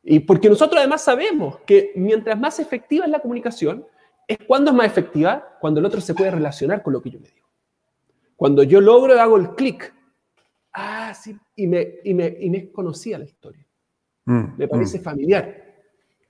[0.04, 3.86] Y porque nosotros además sabemos que mientras más efectiva es la comunicación,
[4.28, 7.20] es cuando es más efectiva, cuando el otro se puede relacionar con lo que yo
[7.20, 7.48] le digo.
[8.36, 9.94] Cuando yo logro, hago el clic.
[10.74, 13.66] Ah, sí, y me, y me, y me conocía la historia.
[14.26, 15.02] Mm, me parece mm.
[15.02, 15.64] familiar.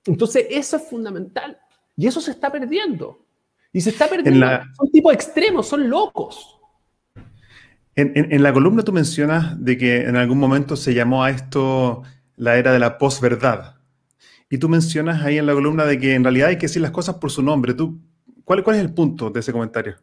[0.06, 1.58] Entonces, eso es fundamental.
[1.96, 3.26] Y eso se está perdiendo.
[3.72, 4.46] Y se está perdiendo.
[4.76, 6.57] Son tipos extremos, son locos.
[8.00, 12.04] En, la columna tú mencionas de que en algún momento se llamó a esto
[12.36, 13.74] la era de la posverdad.
[14.48, 16.92] Y tú mencionas ahí en la columna de que en realidad hay que decir las
[16.92, 17.74] cosas por su nombre.
[17.74, 17.98] ¿Tú,
[18.44, 19.96] cuál, cuál es el punto de ese comentario?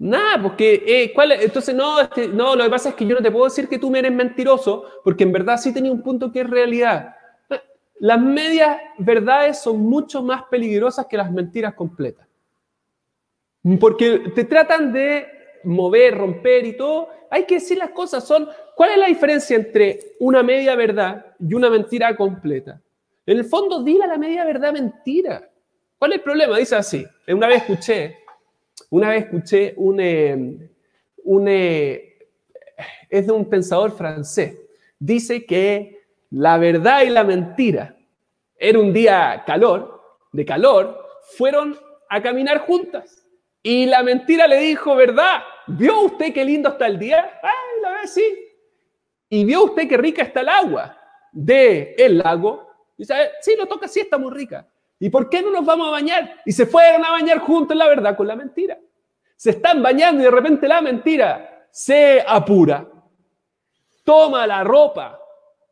[0.00, 1.98] Nada, porque, eh, ¿cuál, entonces no,
[2.32, 4.12] no, lo que pasa es que yo no te puedo decir que tú me eres
[4.12, 7.14] mentiroso, porque en verdad sí tenía un punto que es realidad.
[8.00, 12.26] Las medias verdades son mucho más peligrosas que las mentiras completas.
[13.78, 18.26] Porque te tratan de mover, romper y todo, hay que decir las cosas.
[18.26, 22.80] Son, ¿Cuál es la diferencia entre una media verdad y una mentira completa?
[23.26, 25.48] En el fondo, dile la media verdad mentira.
[25.98, 26.58] ¿Cuál es el problema?
[26.58, 27.06] Dice así.
[27.28, 28.16] Una vez escuché,
[28.88, 30.68] una vez escuché un, eh,
[31.24, 32.18] un eh,
[33.08, 34.56] es de un pensador francés.
[34.98, 37.96] Dice que la verdad y la mentira,
[38.56, 40.00] era un día calor,
[40.32, 43.26] de calor, fueron a caminar juntas.
[43.62, 45.42] Y la mentira le dijo, ¿verdad?
[45.66, 47.38] ¿Vio usted qué lindo está el día?
[47.42, 48.24] Ay, la vez sí.
[49.28, 50.96] ¿Y vio usted qué rica está el agua
[51.32, 52.68] del el lago?
[52.96, 54.66] Y dice, eh, sí, lo toca, sí, está muy rica.
[54.98, 56.40] ¿Y por qué no nos vamos a bañar?
[56.44, 58.78] Y se fueron a bañar juntos, la verdad, con la mentira.
[59.36, 62.86] Se están bañando y de repente la mentira se apura,
[64.04, 65.18] toma la ropa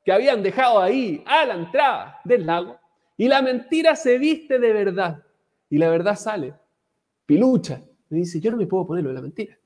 [0.05, 2.79] que habían dejado ahí a la entrada del lago
[3.16, 5.22] y la mentira se viste de verdad
[5.68, 6.55] y la verdad sale
[7.27, 9.59] pilucha, me dice, yo no me puedo poner lo de la mentira.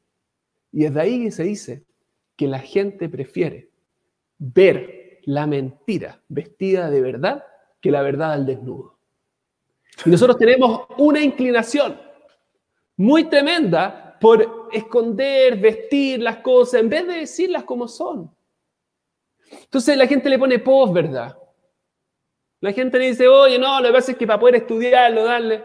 [0.73, 1.85] Y es de ahí se dice
[2.37, 3.71] que la gente prefiere
[4.39, 7.45] ver la mentira vestida de verdad
[7.81, 8.99] que la verdad al desnudo.
[10.05, 12.01] Y nosotros tenemos una inclinación
[12.97, 18.35] muy tremenda por esconder, vestir las cosas, en vez de decirlas como son.
[19.51, 21.37] Entonces la gente le pone post, ¿verdad?
[22.61, 25.65] La gente le dice, oye, no, lo que pasa es que para poder estudiarlo, darle.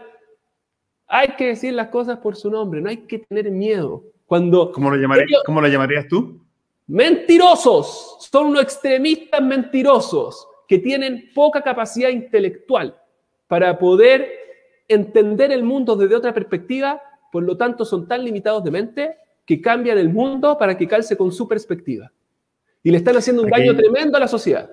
[1.06, 4.04] Hay que decir las cosas por su nombre, no hay que tener miedo.
[4.28, 6.38] Cuando ¿Cómo, lo llamarías, ¿Cómo lo llamarías tú?
[6.86, 12.94] Mentirosos, son unos extremistas mentirosos que tienen poca capacidad intelectual
[13.46, 14.30] para poder
[14.86, 17.00] entender el mundo desde otra perspectiva,
[17.32, 21.16] por lo tanto son tan limitados de mente que cambian el mundo para que calce
[21.16, 22.12] con su perspectiva.
[22.82, 24.70] Y le están haciendo un daño tremendo a la sociedad.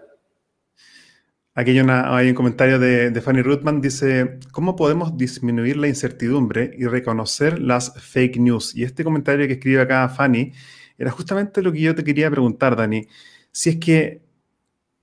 [1.58, 7.62] Aquí hay, un comentario de, Fanny Ruthman, dice, ¿cómo podemos disminuir la incertidumbre y reconocer
[7.62, 8.76] las fake news?
[8.76, 10.52] Y este comentario que escribe acá Fanny
[10.98, 13.08] era justamente lo que yo te quería preguntar, Dani.
[13.54, 14.22] Si es que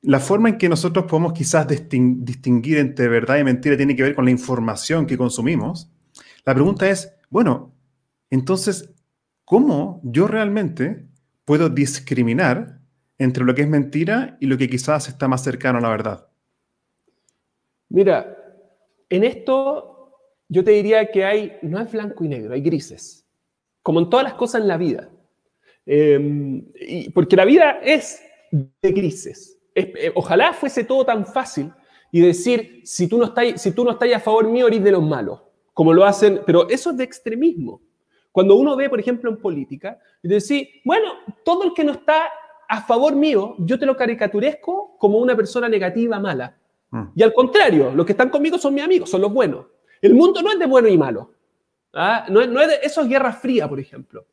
[0.02, 4.14] la forma en que nosotros podemos quizás distinguir entre verdad y mentira tiene que ver
[4.14, 5.90] con la información que consumimos.
[6.44, 7.74] La pregunta es, bueno,
[8.28, 8.92] entonces,
[9.46, 11.06] ¿cómo yo realmente
[11.46, 12.80] puedo discriminar
[13.16, 16.31] entre lo que es mentira y lo que quizás está más cercano a la verdad?
[17.92, 18.38] Mira,
[19.10, 20.16] en esto
[20.48, 23.28] yo te diría que hay, no es blanco y negro, hay grises,
[23.82, 25.10] como en todas las cosas en la vida.
[25.84, 26.64] Em,
[27.12, 29.58] porque la vida es de grises.
[29.74, 31.70] Eh, ojalá fuese todo tan fácil
[32.10, 34.92] y decir, si tú no estás, si tú no estás a favor mío, eres de
[34.92, 35.42] los malos,
[35.74, 37.82] como lo hacen, pero eso es de extremismo.
[38.30, 41.12] Cuando uno ve, por ejemplo, en política, y decir, bueno,
[41.44, 42.24] todo el que no está
[42.68, 46.56] a favor mío, yo te lo caricaturesco como una persona negativa, mala.
[46.92, 47.04] Mm.
[47.16, 49.66] Y al contrario, los que están conmigo son mis amigos, son los buenos.
[50.00, 51.30] El mundo no es de bueno y malo.
[51.94, 52.26] ¿ah?
[52.28, 54.26] No, es, no es de, eso es guerra fría, por ejemplo.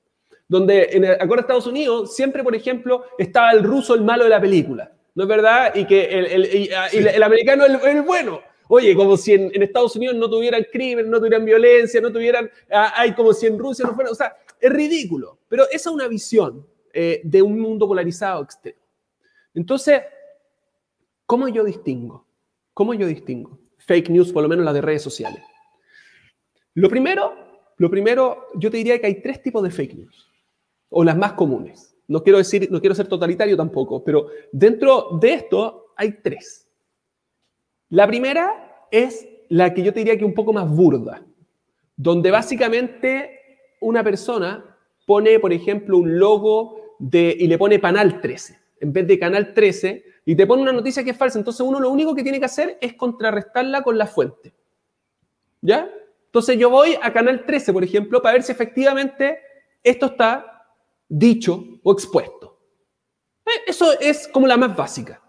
[0.47, 4.25] Donde en el acuerdo de Estados Unidos siempre, por ejemplo, estaba el ruso el malo
[4.25, 4.91] de la película.
[5.15, 5.75] ¿No es verdad?
[5.75, 8.41] Y que el, el, ah, el americano es el, bueno.
[8.67, 12.49] Oye, como si en, en, Estados Unidos no tuvieran crimen, no tuvieran violencia, no tuvieran...
[12.71, 14.11] Ah, hay como si en Rusia no fuera...
[14.11, 15.39] O sea, es ridículo.
[15.47, 18.79] Pero esa es una visión eh, de un mundo polarizado externo.
[19.53, 20.01] Entonces,
[21.25, 22.25] ¿cómo yo distingo?
[22.79, 23.59] ¿Cómo yo distingo?
[23.79, 25.43] Fake news, por lo menos las de redes sociales.
[26.75, 27.33] Lo primero,
[27.75, 30.31] lo primero, yo te diría que hay tres tipos de fake news,
[30.87, 31.93] o las más comunes.
[32.07, 36.69] No quiero decir, no quiero ser totalitario tampoco, pero dentro de esto hay tres.
[37.89, 41.21] La primera es la que yo te diría que un poco más burda,
[41.97, 43.41] donde básicamente
[43.81, 49.05] una persona pone, por ejemplo, un logo de, y le pone Panal 13, en vez
[49.05, 51.39] de Canal 13, y te pone una noticia que es falsa.
[51.39, 54.53] Entonces uno lo único que tiene que hacer es contrarrestarla con la fuente.
[55.59, 55.91] ¿Ya?
[56.27, 59.39] Entonces yo voy a Canal 13, por ejemplo, para ver si efectivamente
[59.81, 60.67] esto está
[61.07, 62.59] dicho o expuesto.
[63.43, 65.19] Eh, eso es como la más básica.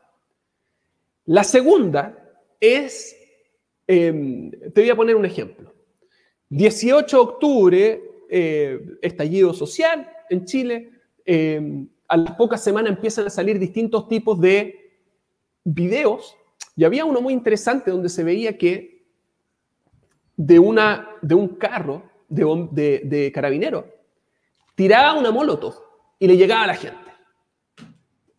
[1.25, 2.19] La segunda
[2.61, 3.17] es,
[3.87, 5.73] em, te voy a poner un ejemplo.
[6.51, 10.91] 18 de octubre, eh, estallido social en Chile.
[11.25, 14.80] Em, a las pocas semanas empiezan a salir distintos tipos de
[15.65, 16.37] videos
[16.77, 19.05] y había uno muy interesante donde se veía que
[20.37, 23.87] de, una, de un carro de, de, de carabinero
[24.75, 25.75] tiraba una molotov
[26.19, 27.11] y le llegaba a la gente.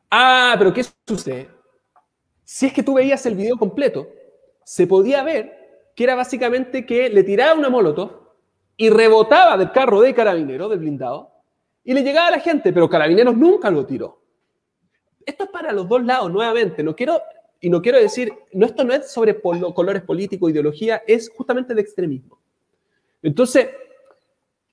[0.09, 1.49] Ah, pero ¿qué sucede?
[2.43, 4.07] Si es que tú veías el video completo,
[4.63, 8.21] se podía ver que era básicamente que le tiraba una molotov
[8.75, 11.31] y rebotaba del carro de carabinero, del blindado,
[11.83, 14.20] y le llegaba a la gente, pero carabineros nunca lo tiró
[15.25, 16.83] esto es para los dos lados, nuevamente.
[16.83, 17.19] No quiero,
[17.59, 21.81] y no quiero decir, no, esto no es sobre colores políticos, ideología, es justamente de
[21.81, 22.39] extremismo.
[23.21, 23.69] Entonces,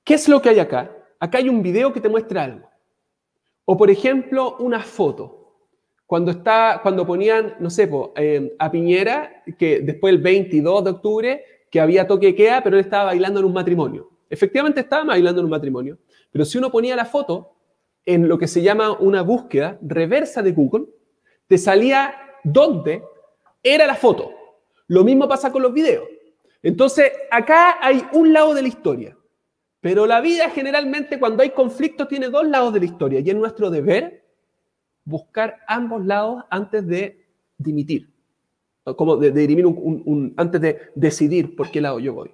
[0.04, 0.90] ¿qué es lo que hay acá?
[1.20, 2.68] Acá hay un video que te muestra algo.
[3.64, 5.34] O, por ejemplo, una foto.
[6.06, 11.44] Cuando, está, cuando ponían, no sé, eh, a Piñera, que después el 22 de octubre,
[11.70, 14.08] que había toque de queda, pero él estaba bailando en un matrimonio.
[14.30, 15.98] Efectivamente estaba bailando en un matrimonio.
[16.30, 17.57] Pero si uno ponía la foto,
[18.08, 20.86] en lo que se llama una búsqueda reversa de Google,
[21.46, 23.02] te salía dónde
[23.62, 24.32] era la foto.
[24.86, 26.09] Lo mismo pasa con los videos.
[26.62, 29.14] Entonces, acá hay un lado de la historia,
[29.82, 33.36] pero la vida generalmente cuando hay conflictos tiene dos lados de la historia y es
[33.36, 34.24] nuestro deber
[35.04, 37.26] buscar ambos lados antes de
[37.59, 38.09] dimitir,
[38.96, 42.30] como de, dirimir un, antes de decidir por qué lado yo voy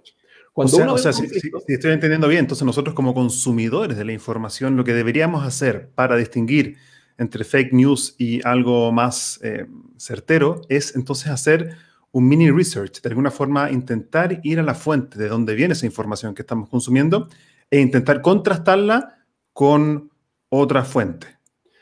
[0.55, 1.25] o sea, si,
[1.69, 6.17] estoy entendiendo bien, entonces nosotros como consumidores de la información, lo que deberíamos hacer para
[6.17, 6.77] distinguir
[7.19, 11.77] entre fake news y algo más eh, certero es entonces hacer
[12.13, 15.87] un mini research, de alguna forma intentar ir a la fuente de dónde viene esa
[15.87, 17.29] información que estamos consumiendo
[17.71, 19.19] e intentar contrastarla
[19.53, 20.11] con
[20.49, 21.27] otra fuente.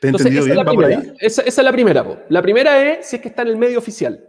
[0.01, 0.59] ¿Te he entendido bien?
[1.21, 2.25] Esa, esa, es la primera.
[2.31, 4.27] La primera es si es que está en el medio oficial.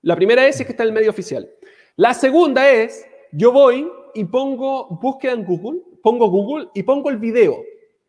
[0.00, 1.50] La primera es, es que está en el medio oficial.
[1.96, 7.18] La segunda es, yo voy y pongo búsqueda en Google, pongo Google y pongo el
[7.18, 7.62] video.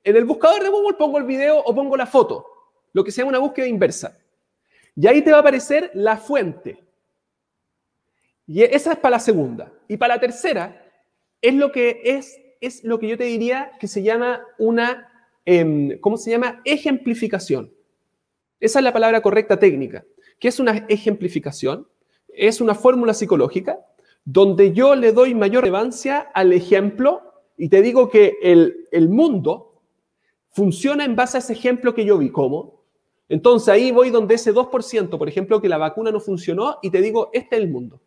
[0.04, 2.46] En el buscador de Google pongo el video o pongo la foto,
[2.94, 4.18] lo que sea una búsqueda inversa.
[4.96, 6.82] Y ahí te va a aparecer la fuente.
[8.48, 9.72] Y esa es para la segunda.
[9.88, 10.86] Y para la tercera,
[11.42, 15.10] es lo que es, es lo que yo te diría que se llama una,
[15.46, 16.62] em, ¿cómo se llama?
[16.64, 17.74] Ejemplificación.
[18.60, 20.06] Esa es la palabra correcta técnica.
[20.40, 21.88] ¿Qué es una ejemplificación?
[22.36, 23.80] Es una fórmula psicológica
[24.26, 27.22] donde yo le doy mayor relevancia al ejemplo
[27.58, 29.82] y te digo que el, el mundo
[30.50, 32.32] funciona en base a ese ejemplo que yo vi.
[32.32, 32.84] ¿Cómo?
[33.30, 37.02] Entonces ahí voy donde ese 2%, por ejemplo, que la vacuna no funcionó y te
[37.02, 38.00] digo, este es el mundo.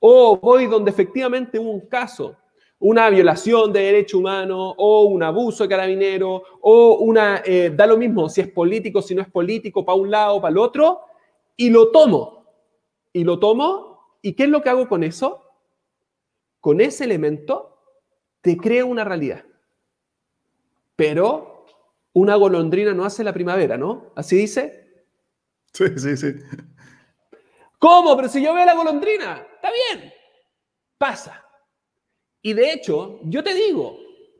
[0.00, 2.36] O voy donde efectivamente hubo un caso,
[2.78, 7.96] una violación de derecho humano o un abuso de carabinero o una, eh, da lo
[7.96, 11.00] mismo si es político, si no es político, para un lado, para el otro,
[11.56, 12.41] y lo tomo.
[13.12, 15.42] Y lo tomo, ¿y qué es lo que hago con eso?
[16.60, 17.78] Con ese elemento
[18.40, 19.44] te creo una realidad.
[20.96, 21.66] Pero
[22.12, 24.12] una golondrina no hace la primavera, ¿no?
[24.14, 25.06] ¿Así dice?
[25.72, 26.34] Sí, sí, sí.
[27.78, 28.14] ¿Cómo?
[28.16, 30.12] Pero si yo veo la golondrina, está bien,
[30.98, 31.44] pasa.
[32.42, 33.98] Y de hecho, yo te digo,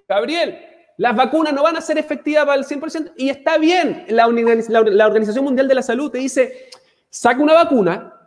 [0.09, 0.59] Gabriel,
[0.99, 4.05] las vacunas no van a ser efectivas para el 100% y está bien.
[4.09, 6.71] La, la, Organización Mundial de la Salud te dice,
[7.09, 8.22] saca una vacuna,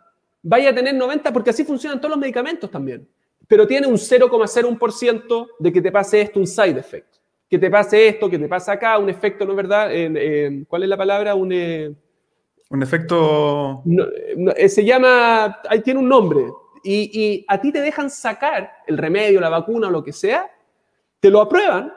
[0.48, 3.06] vaya a tener 90, porque así funcionan todos los medicamentos también.
[3.48, 7.16] Pero tiene un 0,01% de que te pase esto, un side effect.
[7.48, 9.90] Que te pase esto, que te pase acá, un efecto, ¿no es verdad?
[10.68, 11.34] ¿Cuál es la palabra?
[11.34, 11.52] Un...
[11.52, 11.92] Eh,
[12.70, 13.82] un efecto...
[14.56, 16.46] Eh, se llama, ahí tiene un nombre,
[16.82, 20.48] y, a ti te dejan sacar el remedio, la vacuna o lo que sea,
[21.18, 21.92] te lo aprueban,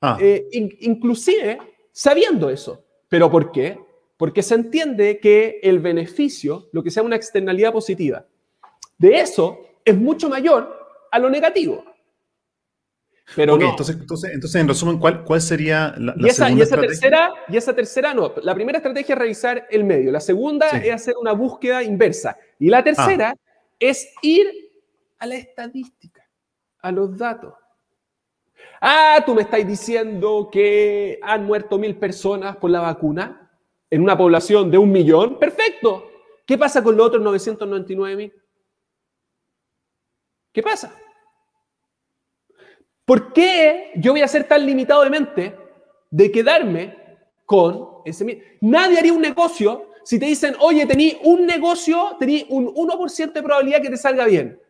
[0.00, 0.16] ah.
[0.18, 0.46] eh,
[0.80, 1.58] inclusive
[1.92, 2.82] sabiendo eso.
[3.08, 3.78] ¿Pero por qué?
[4.16, 8.24] Porque se entiende que el beneficio, lo que sea una externalidad positiva,
[8.98, 10.72] de eso es mucho mayor
[11.10, 11.84] a lo negativo.
[13.34, 13.96] Pero entonces,
[14.32, 18.12] entonces, en resumen, ¿cuál, cuál sería la, y esa, y esa tercera, y esa tercera
[18.12, 18.34] no.
[18.42, 20.12] La primera estrategia es revisar el medio.
[20.12, 22.36] La segunda es hacer una búsqueda inversa.
[22.58, 23.74] Y la tercera ah.
[23.80, 24.46] es ir
[25.18, 26.22] a la estadística,
[26.80, 27.54] a los datos.
[28.80, 33.43] Ah, tú me estás diciendo que han muerto mil personas por la vacuna
[33.90, 35.38] en una población de un millón.
[35.38, 36.10] Perfecto.
[36.46, 38.32] ¿Qué pasa con los otros 999 mil?
[40.52, 40.94] ¿Qué pasa?
[43.04, 45.56] ¿Por qué yo voy a ser tan limitado de mente
[46.10, 46.96] de quedarme
[47.44, 48.58] con ese...
[48.60, 53.42] Nadie haría un negocio si te dicen, oye, tení un negocio, tení un 1% de
[53.42, 54.60] probabilidad que te salga bien.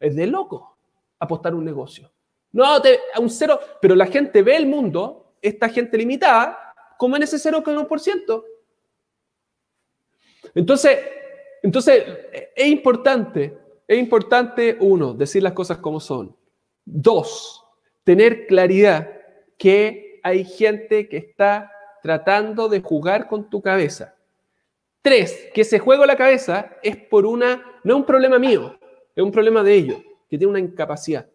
[0.00, 0.76] Es de loco
[1.20, 2.10] apostar un negocio.
[2.50, 7.16] No, te, a un cero, pero la gente ve el mundo, esta gente limitada, como
[7.16, 8.44] en ese 0,1%.
[10.54, 10.98] Entonces,
[11.62, 12.04] entonces,
[12.56, 16.36] es importante, es importante, uno, decir las cosas como son.
[16.84, 17.64] Dos,
[18.02, 19.10] tener claridad
[19.56, 21.70] que hay gente que está
[22.02, 24.16] tratando de jugar con tu cabeza.
[25.02, 28.78] Tres, que ese juego la cabeza es por una, no es un problema mío,
[29.14, 31.28] es un problema de ellos, que tienen una incapacidad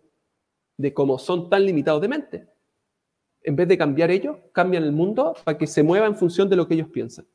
[0.75, 2.47] de cómo son tan limitados de mente.
[3.47, 6.57] En vez de cambiar ellos, cambian el mundo para que se mueva en función de
[6.57, 7.25] lo que ellos piensan.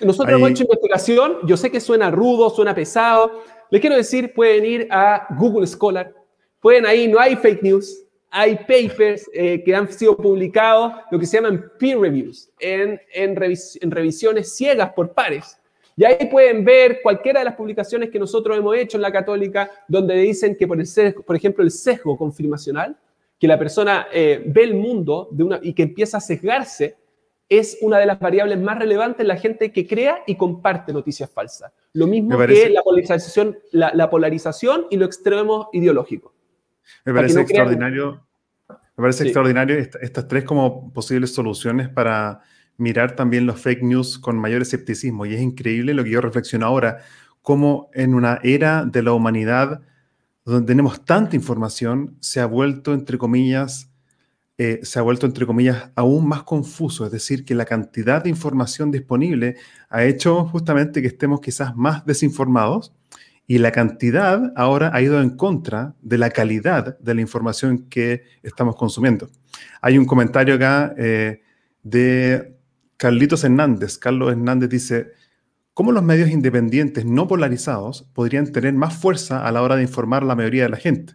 [0.00, 3.44] Nosotros hemos hecho investigación, yo sé que suena rudo, suena pesado.
[3.70, 6.12] Les quiero decir, pueden ir a Google Scholar,
[6.58, 11.26] pueden ahí, no hay fake news, hay papers eh, que han sido publicados, lo que
[11.26, 13.36] se llaman peer reviews, en, en,
[13.92, 15.56] revisiones ciegas por pares.
[15.96, 19.70] Y ahí pueden ver cualquiera de las publicaciones que nosotros hemos hecho en la católica,
[19.86, 22.96] donde dicen que, por, el por ejemplo, el sesgo confirmacional,
[23.38, 26.96] que la persona eh, ve el mundo de una, y que empieza a sesgarse,
[27.48, 31.30] es una de las variables más relevantes en la gente que crea y comparte noticias
[31.30, 31.72] falsas.
[31.92, 36.34] Lo mismo que la polarización, la, la polarización y lo extremo ideológico.
[37.04, 38.26] Me parece extraordinario.
[38.68, 42.42] Me parece extraordinario estas tres como posibles soluciones para
[42.76, 45.26] mirar también los fake news con mayor escepticismo.
[45.26, 46.98] Y es increíble lo que yo reflexiono ahora,
[47.42, 49.82] cómo en una era de la humanidad
[50.44, 53.90] donde tenemos tanta información, se ha vuelto, entre comillas,
[54.56, 57.06] eh, se ha vuelto, entre comillas, aún más confuso.
[57.06, 59.56] Es decir, que la cantidad de información disponible
[59.88, 62.92] ha hecho justamente que estemos quizás más desinformados
[63.46, 68.22] y la cantidad ahora ha ido en contra de la calidad de la información que
[68.42, 69.28] estamos consumiendo.
[69.80, 71.42] Hay un comentario acá eh,
[71.82, 72.56] de
[72.96, 73.98] Carlitos Hernández.
[73.98, 75.12] Carlos Hernández dice,
[75.74, 80.22] ¿cómo los medios independientes no polarizados podrían tener más fuerza a la hora de informar
[80.22, 81.14] a la mayoría de la gente?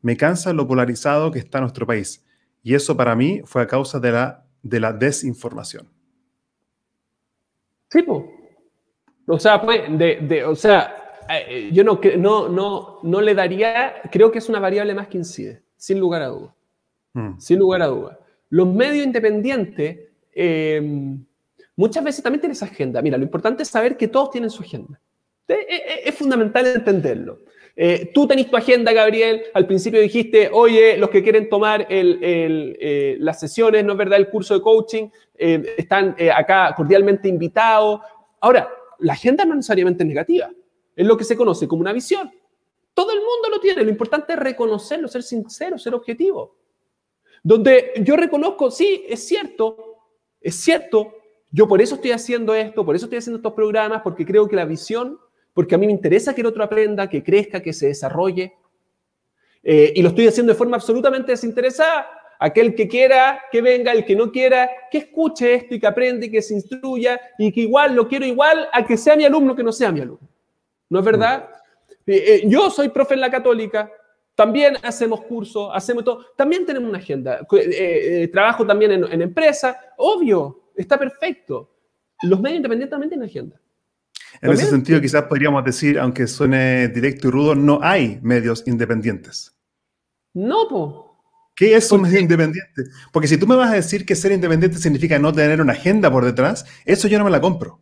[0.00, 2.24] Me cansa lo polarizado que está nuestro país.
[2.62, 5.88] Y eso para mí fue a causa de la, de la desinformación.
[7.90, 8.04] Sí,
[9.26, 10.94] O sea, pues, de, o sea,
[11.30, 15.18] eh, yo no, no, no, no le daría, creo que es una variable más que
[15.18, 16.54] incide, sin lugar a duda.
[17.14, 17.38] Mm.
[17.38, 18.18] Sin lugar a duda.
[18.50, 19.98] Los medios independientes
[20.34, 21.16] eh,
[21.78, 23.00] muchas veces también tienen esa agenda.
[23.00, 25.00] Mira, lo importante es saber que todos tienen su agenda.
[25.46, 27.38] Es, fundamental entenderlo.
[27.76, 29.44] Eh, tú tenés tu agenda, Gabriel.
[29.54, 34.18] Al principio dijiste, oye, los que quieren tomar las sesiones, ¿no es verdad?
[34.18, 38.00] El curso de coaching, están acá cordialmente invitados.
[38.40, 38.68] Ahora,
[38.98, 40.50] la agenda no necesariamente es negativa,
[40.96, 42.30] es lo que se conoce como una visión.
[42.92, 46.56] Todo el mundo lo tiene, lo importante es reconocerlo, ser sincero, ser objetivo.
[47.42, 49.98] Donde yo reconozco, sí, es cierto,
[50.40, 51.17] es cierto,
[51.50, 54.56] yo por eso estoy haciendo esto, por eso estoy haciendo estos programas, porque creo que
[54.56, 55.18] la visión,
[55.54, 58.54] porque a mí me interesa que el otro aprenda, que crezca, que se desarrolle,
[59.62, 62.06] eh, y lo estoy haciendo de forma absolutamente desinteresada,
[62.40, 66.24] Aquel que quiera, que venga, el que no quiera, que escuche esto y que aprenda
[66.24, 69.56] y que se instruya y que igual lo quiero igual a que sea mi alumno
[69.56, 70.28] que no sea mi alumno.
[70.88, 71.48] ¿No es verdad?
[72.06, 73.90] Eh, eh, yo soy profe en la católica,
[74.36, 77.44] también hacemos cursos, hacemos todo, también tenemos una agenda.
[77.50, 81.70] Eh, trabajo también en, en empresa, obvio, está perfecto.
[82.22, 83.60] Los medios independientes también tienen agenda.
[84.40, 89.56] En ese sentido, quizás podríamos decir, aunque suene directo y rudo, no hay medios independientes.
[90.34, 91.08] No, po.
[91.56, 92.84] ¿Qué es un medio independiente?
[93.12, 96.10] Porque si tú me vas a decir que ser independiente significa no tener una agenda
[96.10, 97.80] por detrás, eso yo no me la compro.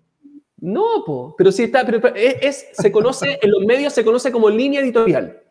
[0.58, 4.48] No, po, pero sí está, pero, es, se conoce, en los medios se conoce como
[4.48, 5.42] línea editorial.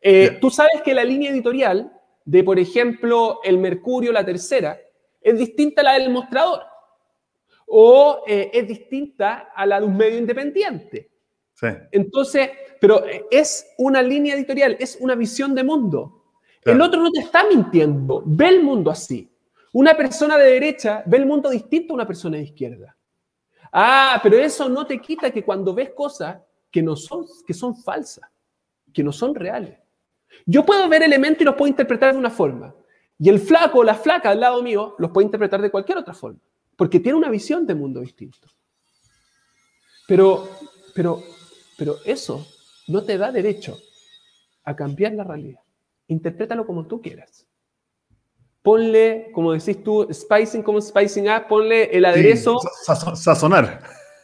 [0.00, 1.92] Eh, tú sabes que la línea editorial
[2.24, 4.78] de, por ejemplo, el Mercurio, la tercera,
[5.20, 6.60] es distinta a la del mostrador.
[7.66, 11.10] O eh, es distinta a la de un medio independiente.
[11.54, 11.68] Sí.
[11.92, 12.50] Entonces,
[12.80, 16.24] pero es una línea editorial, es una visión de mundo.
[16.64, 19.30] El otro no te está mintiendo, ve el mundo así.
[19.72, 22.96] Una persona de derecha ve el mundo distinto a una persona de izquierda.
[23.72, 26.38] Ah, pero eso no te quita que cuando ves cosas
[26.70, 28.30] que no son, que son falsas,
[28.92, 29.78] que no son reales.
[30.46, 32.74] Yo puedo ver elementos y los puedo interpretar de una forma.
[33.18, 36.14] Y el flaco o la flaca al lado mío los puede interpretar de cualquier otra
[36.14, 36.40] forma.
[36.76, 38.48] Porque tiene una visión de mundo distinto.
[40.06, 40.48] Pero,
[40.94, 41.22] pero,
[41.78, 42.46] pero eso
[42.88, 43.78] no te da derecho
[44.64, 45.64] a cambiar la realidad
[46.08, 47.46] interprétalo como tú quieras.
[48.62, 52.58] Ponle, como decís tú, spicing como spicing up, ponle el aderezo.
[53.14, 53.82] sazonar.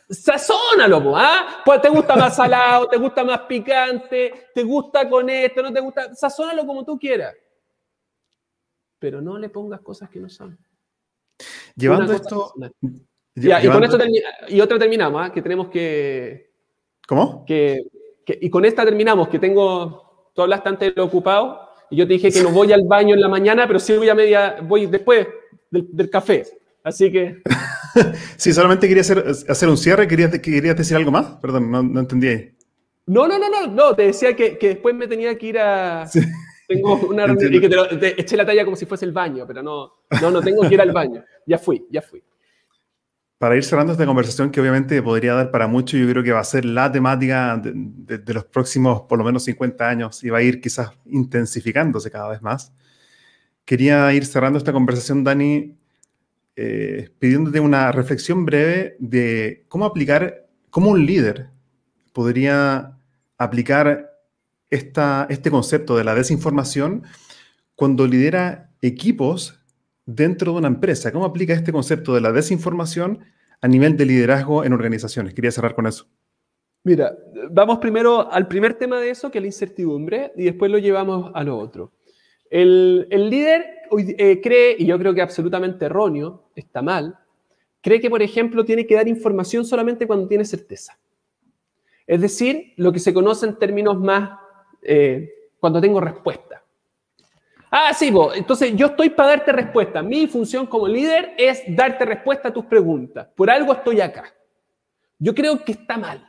[0.09, 1.63] Sazónalo, ¿ah?
[1.65, 5.81] Pues te gusta más salado, te gusta más picante, te gusta con esto, no te
[5.81, 6.15] gusta.
[6.15, 7.35] Sazónalo como tú quieras.
[8.99, 10.59] Pero no le pongas cosas que no son.
[11.77, 12.53] Llevando esto.
[13.35, 13.99] y, con esto
[14.49, 15.33] y otra terminamos, ¿ah?
[15.33, 16.51] que tenemos que.
[17.07, 17.45] ¿Cómo?
[17.45, 17.83] Que,
[18.27, 20.31] y con esta terminamos, que tengo.
[20.35, 21.69] Tú hablaste antes de lo ocupado.
[21.91, 24.09] Y yo te dije que no voy al baño en la mañana, pero sí voy
[24.09, 25.27] a media, voy después
[25.71, 26.45] del, café.
[26.85, 27.43] Así que.
[28.37, 30.07] sí, solamente quería hacer, hacer un cierre.
[30.07, 31.27] ¿Querías, ¿Querías decir algo más?
[31.43, 32.57] Perdón, no, no entendí ahí.
[33.07, 33.97] No, no, no, no, no.
[33.97, 36.09] Te decía que, que después me tenía que ir a.
[36.71, 39.93] Tengo una y que te, eché la talla como si fuese el baño, pero no,
[40.23, 41.25] no, no tengo que ir al baño.
[41.47, 42.23] Ya fui, ya fui
[43.41, 46.41] para ir cerrando esta conversación, que obviamente podría dar para mucho, yo creo que va
[46.41, 50.43] a ser la temática de, los próximos por lo menos 50 años y va a
[50.43, 52.75] ir quizás intensificándose cada vez más.
[53.65, 55.75] Quería ir cerrando esta conversación, Dani,
[56.55, 61.49] eh, pidiéndote una reflexión breve de cómo aplicar, cómo un líder
[62.13, 62.99] podría
[63.39, 64.19] aplicar
[64.69, 67.05] esta, este concepto de la desinformación
[67.75, 69.60] cuando lidera equipos
[70.07, 71.13] dentro de una empresa.
[71.13, 73.21] ¿Cómo aplica este concepto de la desinformación
[73.61, 75.35] a nivel de liderazgo en organizaciones?
[75.35, 76.07] Quería cerrar con eso.
[76.83, 77.15] Mira,
[77.51, 81.31] vamos primero al primer tema de eso, que es la incertidumbre, y después lo llevamos
[81.35, 81.93] a lo otro.
[82.49, 83.65] El, líder
[84.19, 87.19] eh, cree, y yo creo que absolutamente erróneo, está mal,
[87.83, 90.99] cree que, por ejemplo, tiene que dar información solamente cuando tiene certeza.
[92.07, 94.39] Es decir, lo que se conoce en términos más,
[94.83, 95.31] eh,
[95.61, 96.50] cuando tengo respuesta.
[97.71, 98.13] Ah, sí.
[98.35, 100.03] Entonces yo estoy para darte respuesta.
[100.03, 103.29] Mi función como líder es darte respuesta a tus preguntas.
[103.37, 104.35] Por algo estoy acá.
[105.19, 106.27] Yo creo que está mal.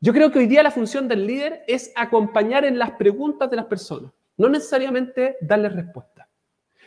[0.00, 3.56] Yo creo que hoy día la función del líder es acompañar en las preguntas de
[3.56, 6.26] las personas, no necesariamente darles respuesta.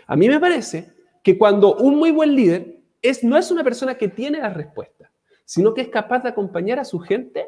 [0.07, 0.91] A mí me parece
[1.21, 5.11] que cuando un muy buen líder es, no es una persona que tiene las respuestas,
[5.45, 7.47] sino que es capaz de acompañar a su gente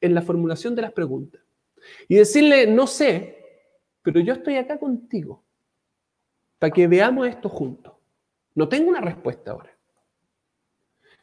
[0.00, 1.40] en la formulación de las preguntas.
[2.08, 3.39] Y decirle, no sé,
[4.02, 5.42] pero yo estoy acá contigo
[6.58, 7.94] para que veamos esto juntos.
[8.54, 9.70] No tengo una respuesta ahora.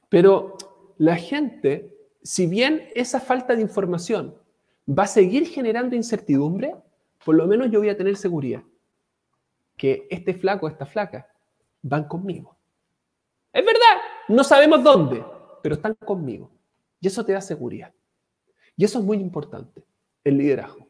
[0.10, 0.58] Pero
[0.98, 4.36] la gente, si bien esa falta de información
[4.88, 6.76] va a seguir generando incertidumbre,
[7.24, 8.64] por lo menos yo voy a tener seguridad
[9.76, 11.32] que este flaco, esta flaca,
[11.82, 12.58] van conmigo.
[13.54, 15.24] Es verdad, no sabemos dónde,
[15.62, 16.52] pero están conmigo.
[17.00, 17.94] Y eso te da seguridad.
[18.76, 19.84] Y eso es muy importante,
[20.24, 20.88] el liderazgo.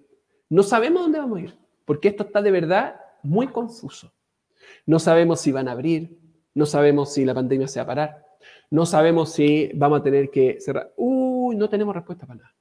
[0.49, 1.57] No sabemos dónde vamos a ir,
[1.87, 4.13] porque esto está de verdad muy confuso.
[4.85, 6.19] No sabemos si van a abrir,
[6.53, 8.25] no sabemos si la pandemia se va a parar,
[8.69, 10.93] no sabemos si vamos a tener que cerrar.
[10.97, 12.55] Uy, no tenemos respuesta para nada.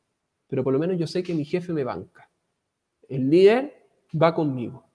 [0.47, 2.31] Pero por lo menos yo sé que mi jefe me banca.
[3.09, 4.87] El líder va conmigo.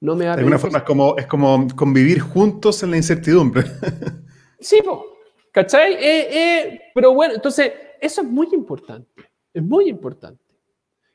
[0.00, 3.64] No me De alguna forma es como, es como convivir juntos en la incertidumbre.
[4.60, 4.80] Sí,
[5.50, 5.94] ¿cachai?
[5.94, 9.24] Eh, eh, pero bueno, entonces, eso es muy importante.
[9.52, 10.51] Es muy importante.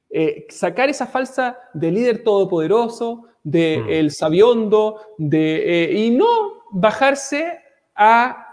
[0.10, 3.90] Eh, sacar esa falsa de líder todopoderoso, de mm.
[3.90, 7.60] el sabiondo, de, y no bajarse
[7.96, 8.48] a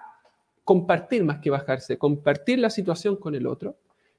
[0.64, 3.76] compartir más que bajarse, compartir la situación con el otro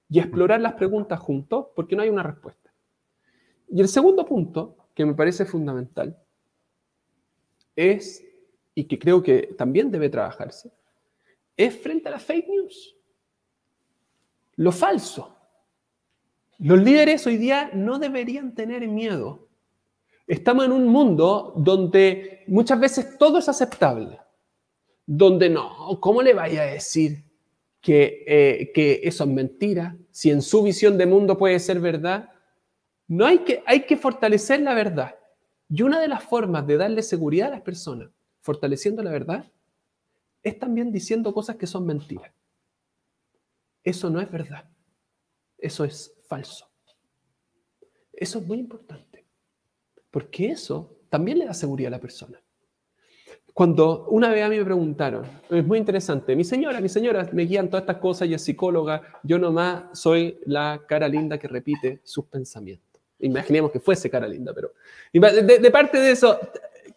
[0.09, 2.71] y explorar las preguntas juntos porque no hay una respuesta.
[3.67, 6.17] Y el segundo punto, que me parece fundamental,
[7.75, 8.23] es,
[8.73, 10.71] y que creo que también debe trabajarse,
[11.57, 12.95] es frente a las fake news.
[14.57, 15.34] Lo falso.
[16.59, 19.47] Los líderes hoy día no deberían tener miedo.
[20.27, 24.19] Estamos en un mundo donde muchas veces todo es aceptable.
[25.05, 27.23] Donde no, ¿cómo le vaya a decir
[27.81, 29.97] que, eh, que eso es mentira?
[30.11, 32.29] Si en su visión de mundo puede ser verdad.
[33.07, 35.15] No hay que, hay que fortalecer la verdad.
[35.69, 38.09] Y una de las formas de darle seguridad a las personas,
[38.41, 39.51] fortaleciendo la verdad,
[40.41, 42.31] es también diciendo cosas que son mentiras.
[43.83, 44.67] Eso no es verdad.
[45.57, 46.69] Eso es falso.
[48.13, 49.25] Eso es muy importante.
[50.11, 52.41] Porque eso también le da seguridad a la persona.
[53.53, 57.43] Cuando una vez a mí me preguntaron, es muy interesante, mi señora, mi señora, me
[57.43, 62.01] guían todas estas cosas y es psicóloga, yo nomás soy la cara linda que repite
[62.03, 63.01] sus pensamientos.
[63.19, 64.73] Imaginemos que fuese cara linda, pero
[65.13, 66.37] de, parte de eso,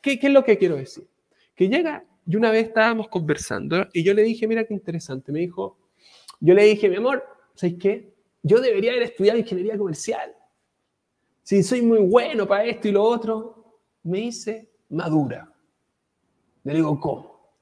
[0.03, 1.07] ¿qué, es lo que quiero decir?
[1.55, 5.39] Que llega, y una vez estábamos conversando y yo le dije, mira qué interesante, me
[5.39, 5.79] dijo,
[6.41, 7.25] yo le dije, mi amor,
[7.55, 8.18] ¿sabes qué?
[8.43, 10.35] Yo debería haber estudiado ingeniería comercial.
[11.43, 15.53] Si soy muy bueno para esto y lo otro, me dice, madura.
[16.65, 17.53] Le digo, ¿cómo?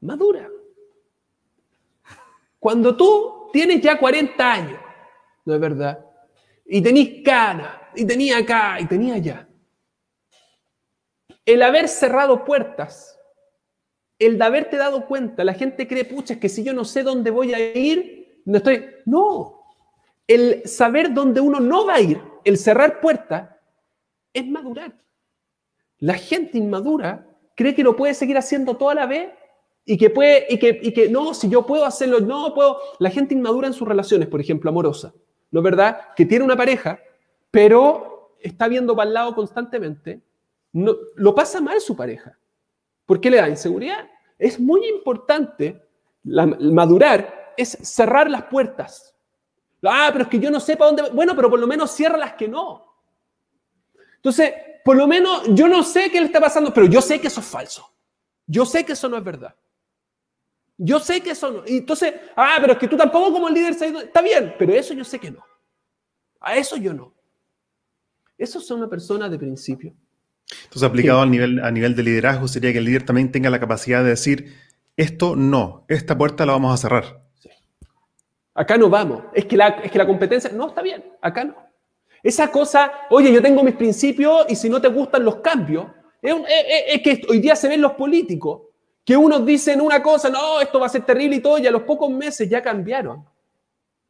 [0.00, 0.48] Madura.
[2.58, 4.80] Cuando tú tienes ya 40 años,
[5.44, 6.04] ¿no es verdad?
[6.66, 9.48] y tenéis cana, y tenía acá, y tenía allá.
[11.44, 13.20] El haber cerrado puertas,
[14.18, 17.02] el de haberte dado cuenta, la gente cree, pucha, es que si yo no sé
[17.02, 18.86] dónde voy a ir, no estoy.
[19.04, 19.63] No.
[20.26, 23.50] El saber dónde uno no va a ir, el cerrar puertas,
[24.32, 24.96] es madurar.
[25.98, 29.30] La gente inmadura cree que lo puede seguir haciendo toda la vez
[29.84, 32.78] y que puede, y que, y que no, si yo puedo hacerlo, no puedo.
[32.98, 35.12] La gente inmadura en sus relaciones, por ejemplo, amorosas.
[35.54, 36.00] ¿no es verdad?
[36.16, 36.98] Que tiene una pareja,
[37.52, 40.20] pero está viendo para el lado constantemente,
[40.72, 42.36] no, lo pasa mal su pareja.
[43.06, 44.10] ¿Por qué le da inseguridad?
[44.36, 45.80] Es muy importante
[46.24, 49.13] madurar, es cerrar las puertas.
[49.84, 51.10] Ah, pero es que yo no sé para dónde.
[51.10, 52.84] Bueno, pero por lo menos cierra las que no.
[54.16, 54.52] Entonces,
[54.84, 57.40] por lo menos yo no sé qué le está pasando, pero yo sé que eso
[57.40, 57.90] es falso.
[58.46, 59.54] Yo sé que eso no es verdad.
[60.76, 61.62] Yo sé que eso no.
[61.66, 65.18] Entonces, ah, pero es que tú tampoco como líder Está bien, pero eso yo sé
[65.18, 65.44] que no.
[66.40, 67.14] A eso yo no.
[68.36, 69.94] Eso es una persona de principio.
[70.64, 73.60] Entonces, aplicado a, nivel, a nivel de liderazgo, sería que el líder también tenga la
[73.60, 74.54] capacidad de decir,
[74.96, 77.23] esto no, esta puerta la vamos a cerrar.
[78.54, 79.24] Acá no vamos.
[79.32, 81.56] Es que, la, es que la competencia, no, está bien, acá no.
[82.22, 85.86] Esa cosa, oye, yo tengo mis principios y si no te gustan los cambios,
[86.22, 86.34] es,
[86.88, 88.62] es que hoy día se ven los políticos
[89.04, 91.70] que unos dicen una cosa, no, esto va a ser terrible y todo, y a
[91.70, 93.24] los pocos meses ya cambiaron.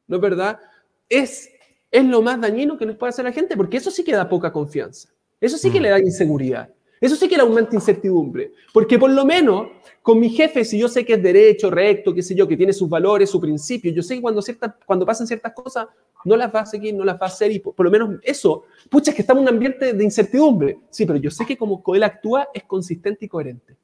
[0.07, 0.61] ¿No es verdad?
[1.09, 1.51] Es,
[1.91, 4.29] es lo más dañino que les puede hacer la gente, porque eso sí que da
[4.29, 5.09] poca confianza.
[5.41, 6.71] Eso sí que le da inseguridad.
[7.05, 8.55] Eso sí que le aumenta incertidumbre.
[8.73, 9.69] Porque por lo menos
[10.01, 12.73] con mi jefe, si yo sé que es derecho, recto, qué sé yo, que tiene
[12.73, 15.87] sus valores, sus principios, yo sé que cuando, ciertas, cuando pasan ciertas cosas,
[16.25, 18.65] no las va a seguir, no las va a hacer, y por, lo menos eso,
[18.89, 20.79] pucha, es que estamos en un ambiente de incertidumbre.
[20.89, 23.77] Sí, pero yo sé que como él actúa es consistente y coherente.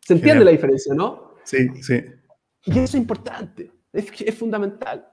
[0.00, 1.36] ¿Se entiende la diferencia, no?
[1.42, 2.04] Sí, sí.
[2.66, 5.08] Y eso es importante, es, fundamental.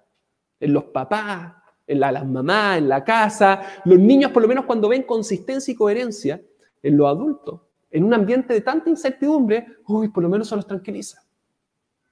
[0.59, 1.53] En los papás,
[1.85, 5.75] en las mamás, en la casa, los niños por lo menos cuando ven consistencia y
[5.75, 6.41] coherencia,
[6.87, 7.61] en los adultos,
[7.91, 11.21] en un ambiente de tanta incertidumbre, uy, por lo menos eso los tranquiliza.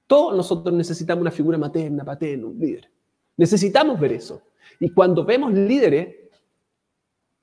[0.08, 2.90] Todos nosotros necesitamos una figura materna, paterna, un líder.
[3.38, 4.42] Necesitamos ver eso.
[4.80, 6.16] Y cuando vemos líderes,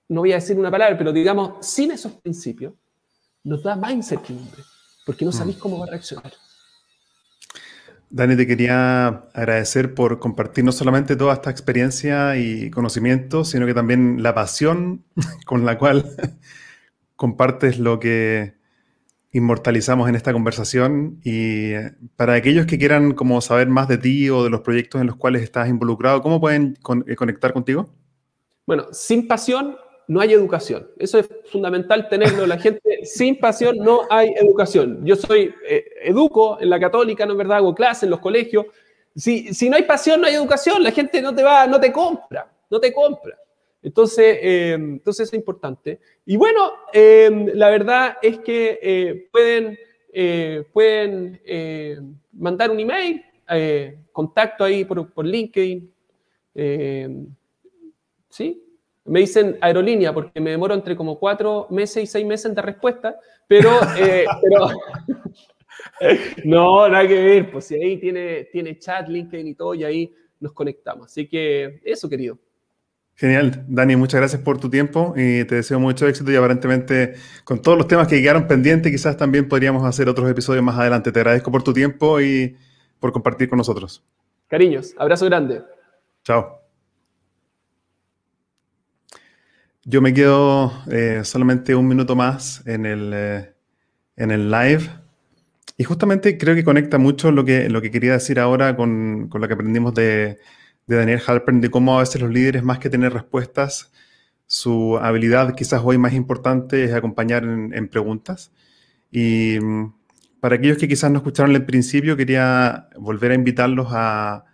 [0.08, 2.74] no voy a decir una palabra, pero digamos, sin esos principios,
[3.44, 4.62] nos da más incertidumbre
[5.04, 5.34] porque no mm.
[5.34, 6.32] sabéis cómo va a reaccionar.
[8.10, 13.72] Dani, te quería agradecer por compartir no solamente toda esta experiencia y conocimiento, sino que
[13.72, 15.04] también la pasión
[15.46, 16.14] con la cual
[17.22, 18.54] compartes lo que,
[19.32, 21.20] inmortalizamos en esta conversación.
[21.24, 25.00] Y eh, para aquellos que quieran como saber más de ti o de los proyectos
[25.00, 27.88] en los cuales estás involucrado, ¿cómo pueden eh, conectar contigo?
[28.66, 30.88] Bueno, sin pasión no hay educación.
[30.98, 32.46] Eso es fundamental tenerlo.
[32.46, 35.04] La gente sin pasión no hay educación.
[35.04, 37.58] Yo soy eh, educo en la católica, ¿no es verdad?
[37.58, 38.66] Hago clases en los colegios.
[39.16, 40.82] Si, si no hay pasión, no hay educación.
[40.82, 43.36] La gente no te va, no te compra, no te compra.
[43.82, 46.00] Entonces, eh, entonces es importante.
[46.24, 49.78] Y bueno, eh, la verdad es que pueden,
[50.72, 53.24] pueden mandar un email,
[54.12, 55.92] contacto ahí por, por LinkedIn.
[58.28, 58.62] ¿Sí?
[59.04, 63.18] Me dicen aerolínea porque me demoro entre como cuatro meses y seis meses de respuesta,
[63.48, 64.24] pero, eh,
[66.44, 70.14] no, nada que ver, pues si ahí tiene, tiene chat, LinkedIn y todo, y ahí
[70.38, 71.06] nos conectamos.
[71.06, 72.38] Así que eso, querido.
[73.14, 77.60] Genial, Dani, muchas gracias por tu tiempo y te deseo mucho éxito y aparentemente con
[77.60, 81.12] todos los temas que quedaron pendientes quizás también podríamos hacer otros episodios más adelante.
[81.12, 82.56] Te agradezco por tu tiempo y
[82.98, 84.02] por compartir con nosotros.
[84.48, 85.62] Cariños, abrazo grande.
[86.24, 86.58] Chao.
[89.84, 93.52] Yo me quedo eh, solamente un minuto más en el, eh,
[94.16, 94.88] en el live.
[95.76, 99.40] Y justamente creo que conecta mucho lo que, lo que quería decir ahora con, con
[99.40, 100.38] lo que aprendimos de,
[100.92, 103.92] de, Daniel Halpern, de cómo a veces los líderes, más que tener respuestas,
[104.46, 108.52] su habilidad quizás hoy más importante es acompañar en, preguntas.
[109.10, 109.94] Y mm,
[110.40, 114.44] para aquellos que quizás no escucharon el principio, quería volver a invitarlos a,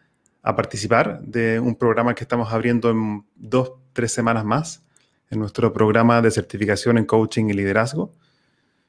[0.43, 4.85] a participar de un programa que estamos abriendo en dos, tres semanas más
[5.31, 8.13] en nuestro programa de certificación en coaching y liderazgo,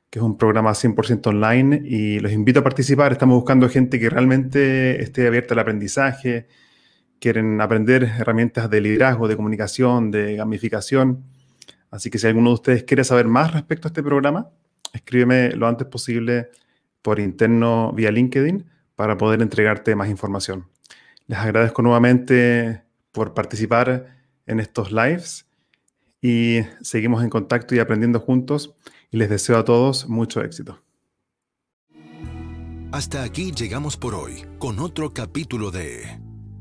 [0.09, 3.11] que es un programa 100% online y los invito a participar.
[3.11, 6.47] Estamos buscando gente que realmente esté abierta al aprendizaje,
[7.19, 11.23] quieren aprender herramientas de liderazgo, de comunicación, de gamificación.
[11.91, 14.49] Así que si alguno de ustedes quiere saber más respecto a este programa,
[14.93, 16.49] escríbeme lo antes posible
[17.01, 18.65] por interno vía LinkedIn
[18.95, 20.67] para poder entregarte más información.
[21.27, 25.45] Les agradezco nuevamente por participar en estos lives
[26.21, 28.75] y seguimos en contacto y aprendiendo juntos
[29.11, 30.81] y les deseo a todos mucho éxito.
[32.91, 36.19] Hasta aquí llegamos por hoy con otro capítulo de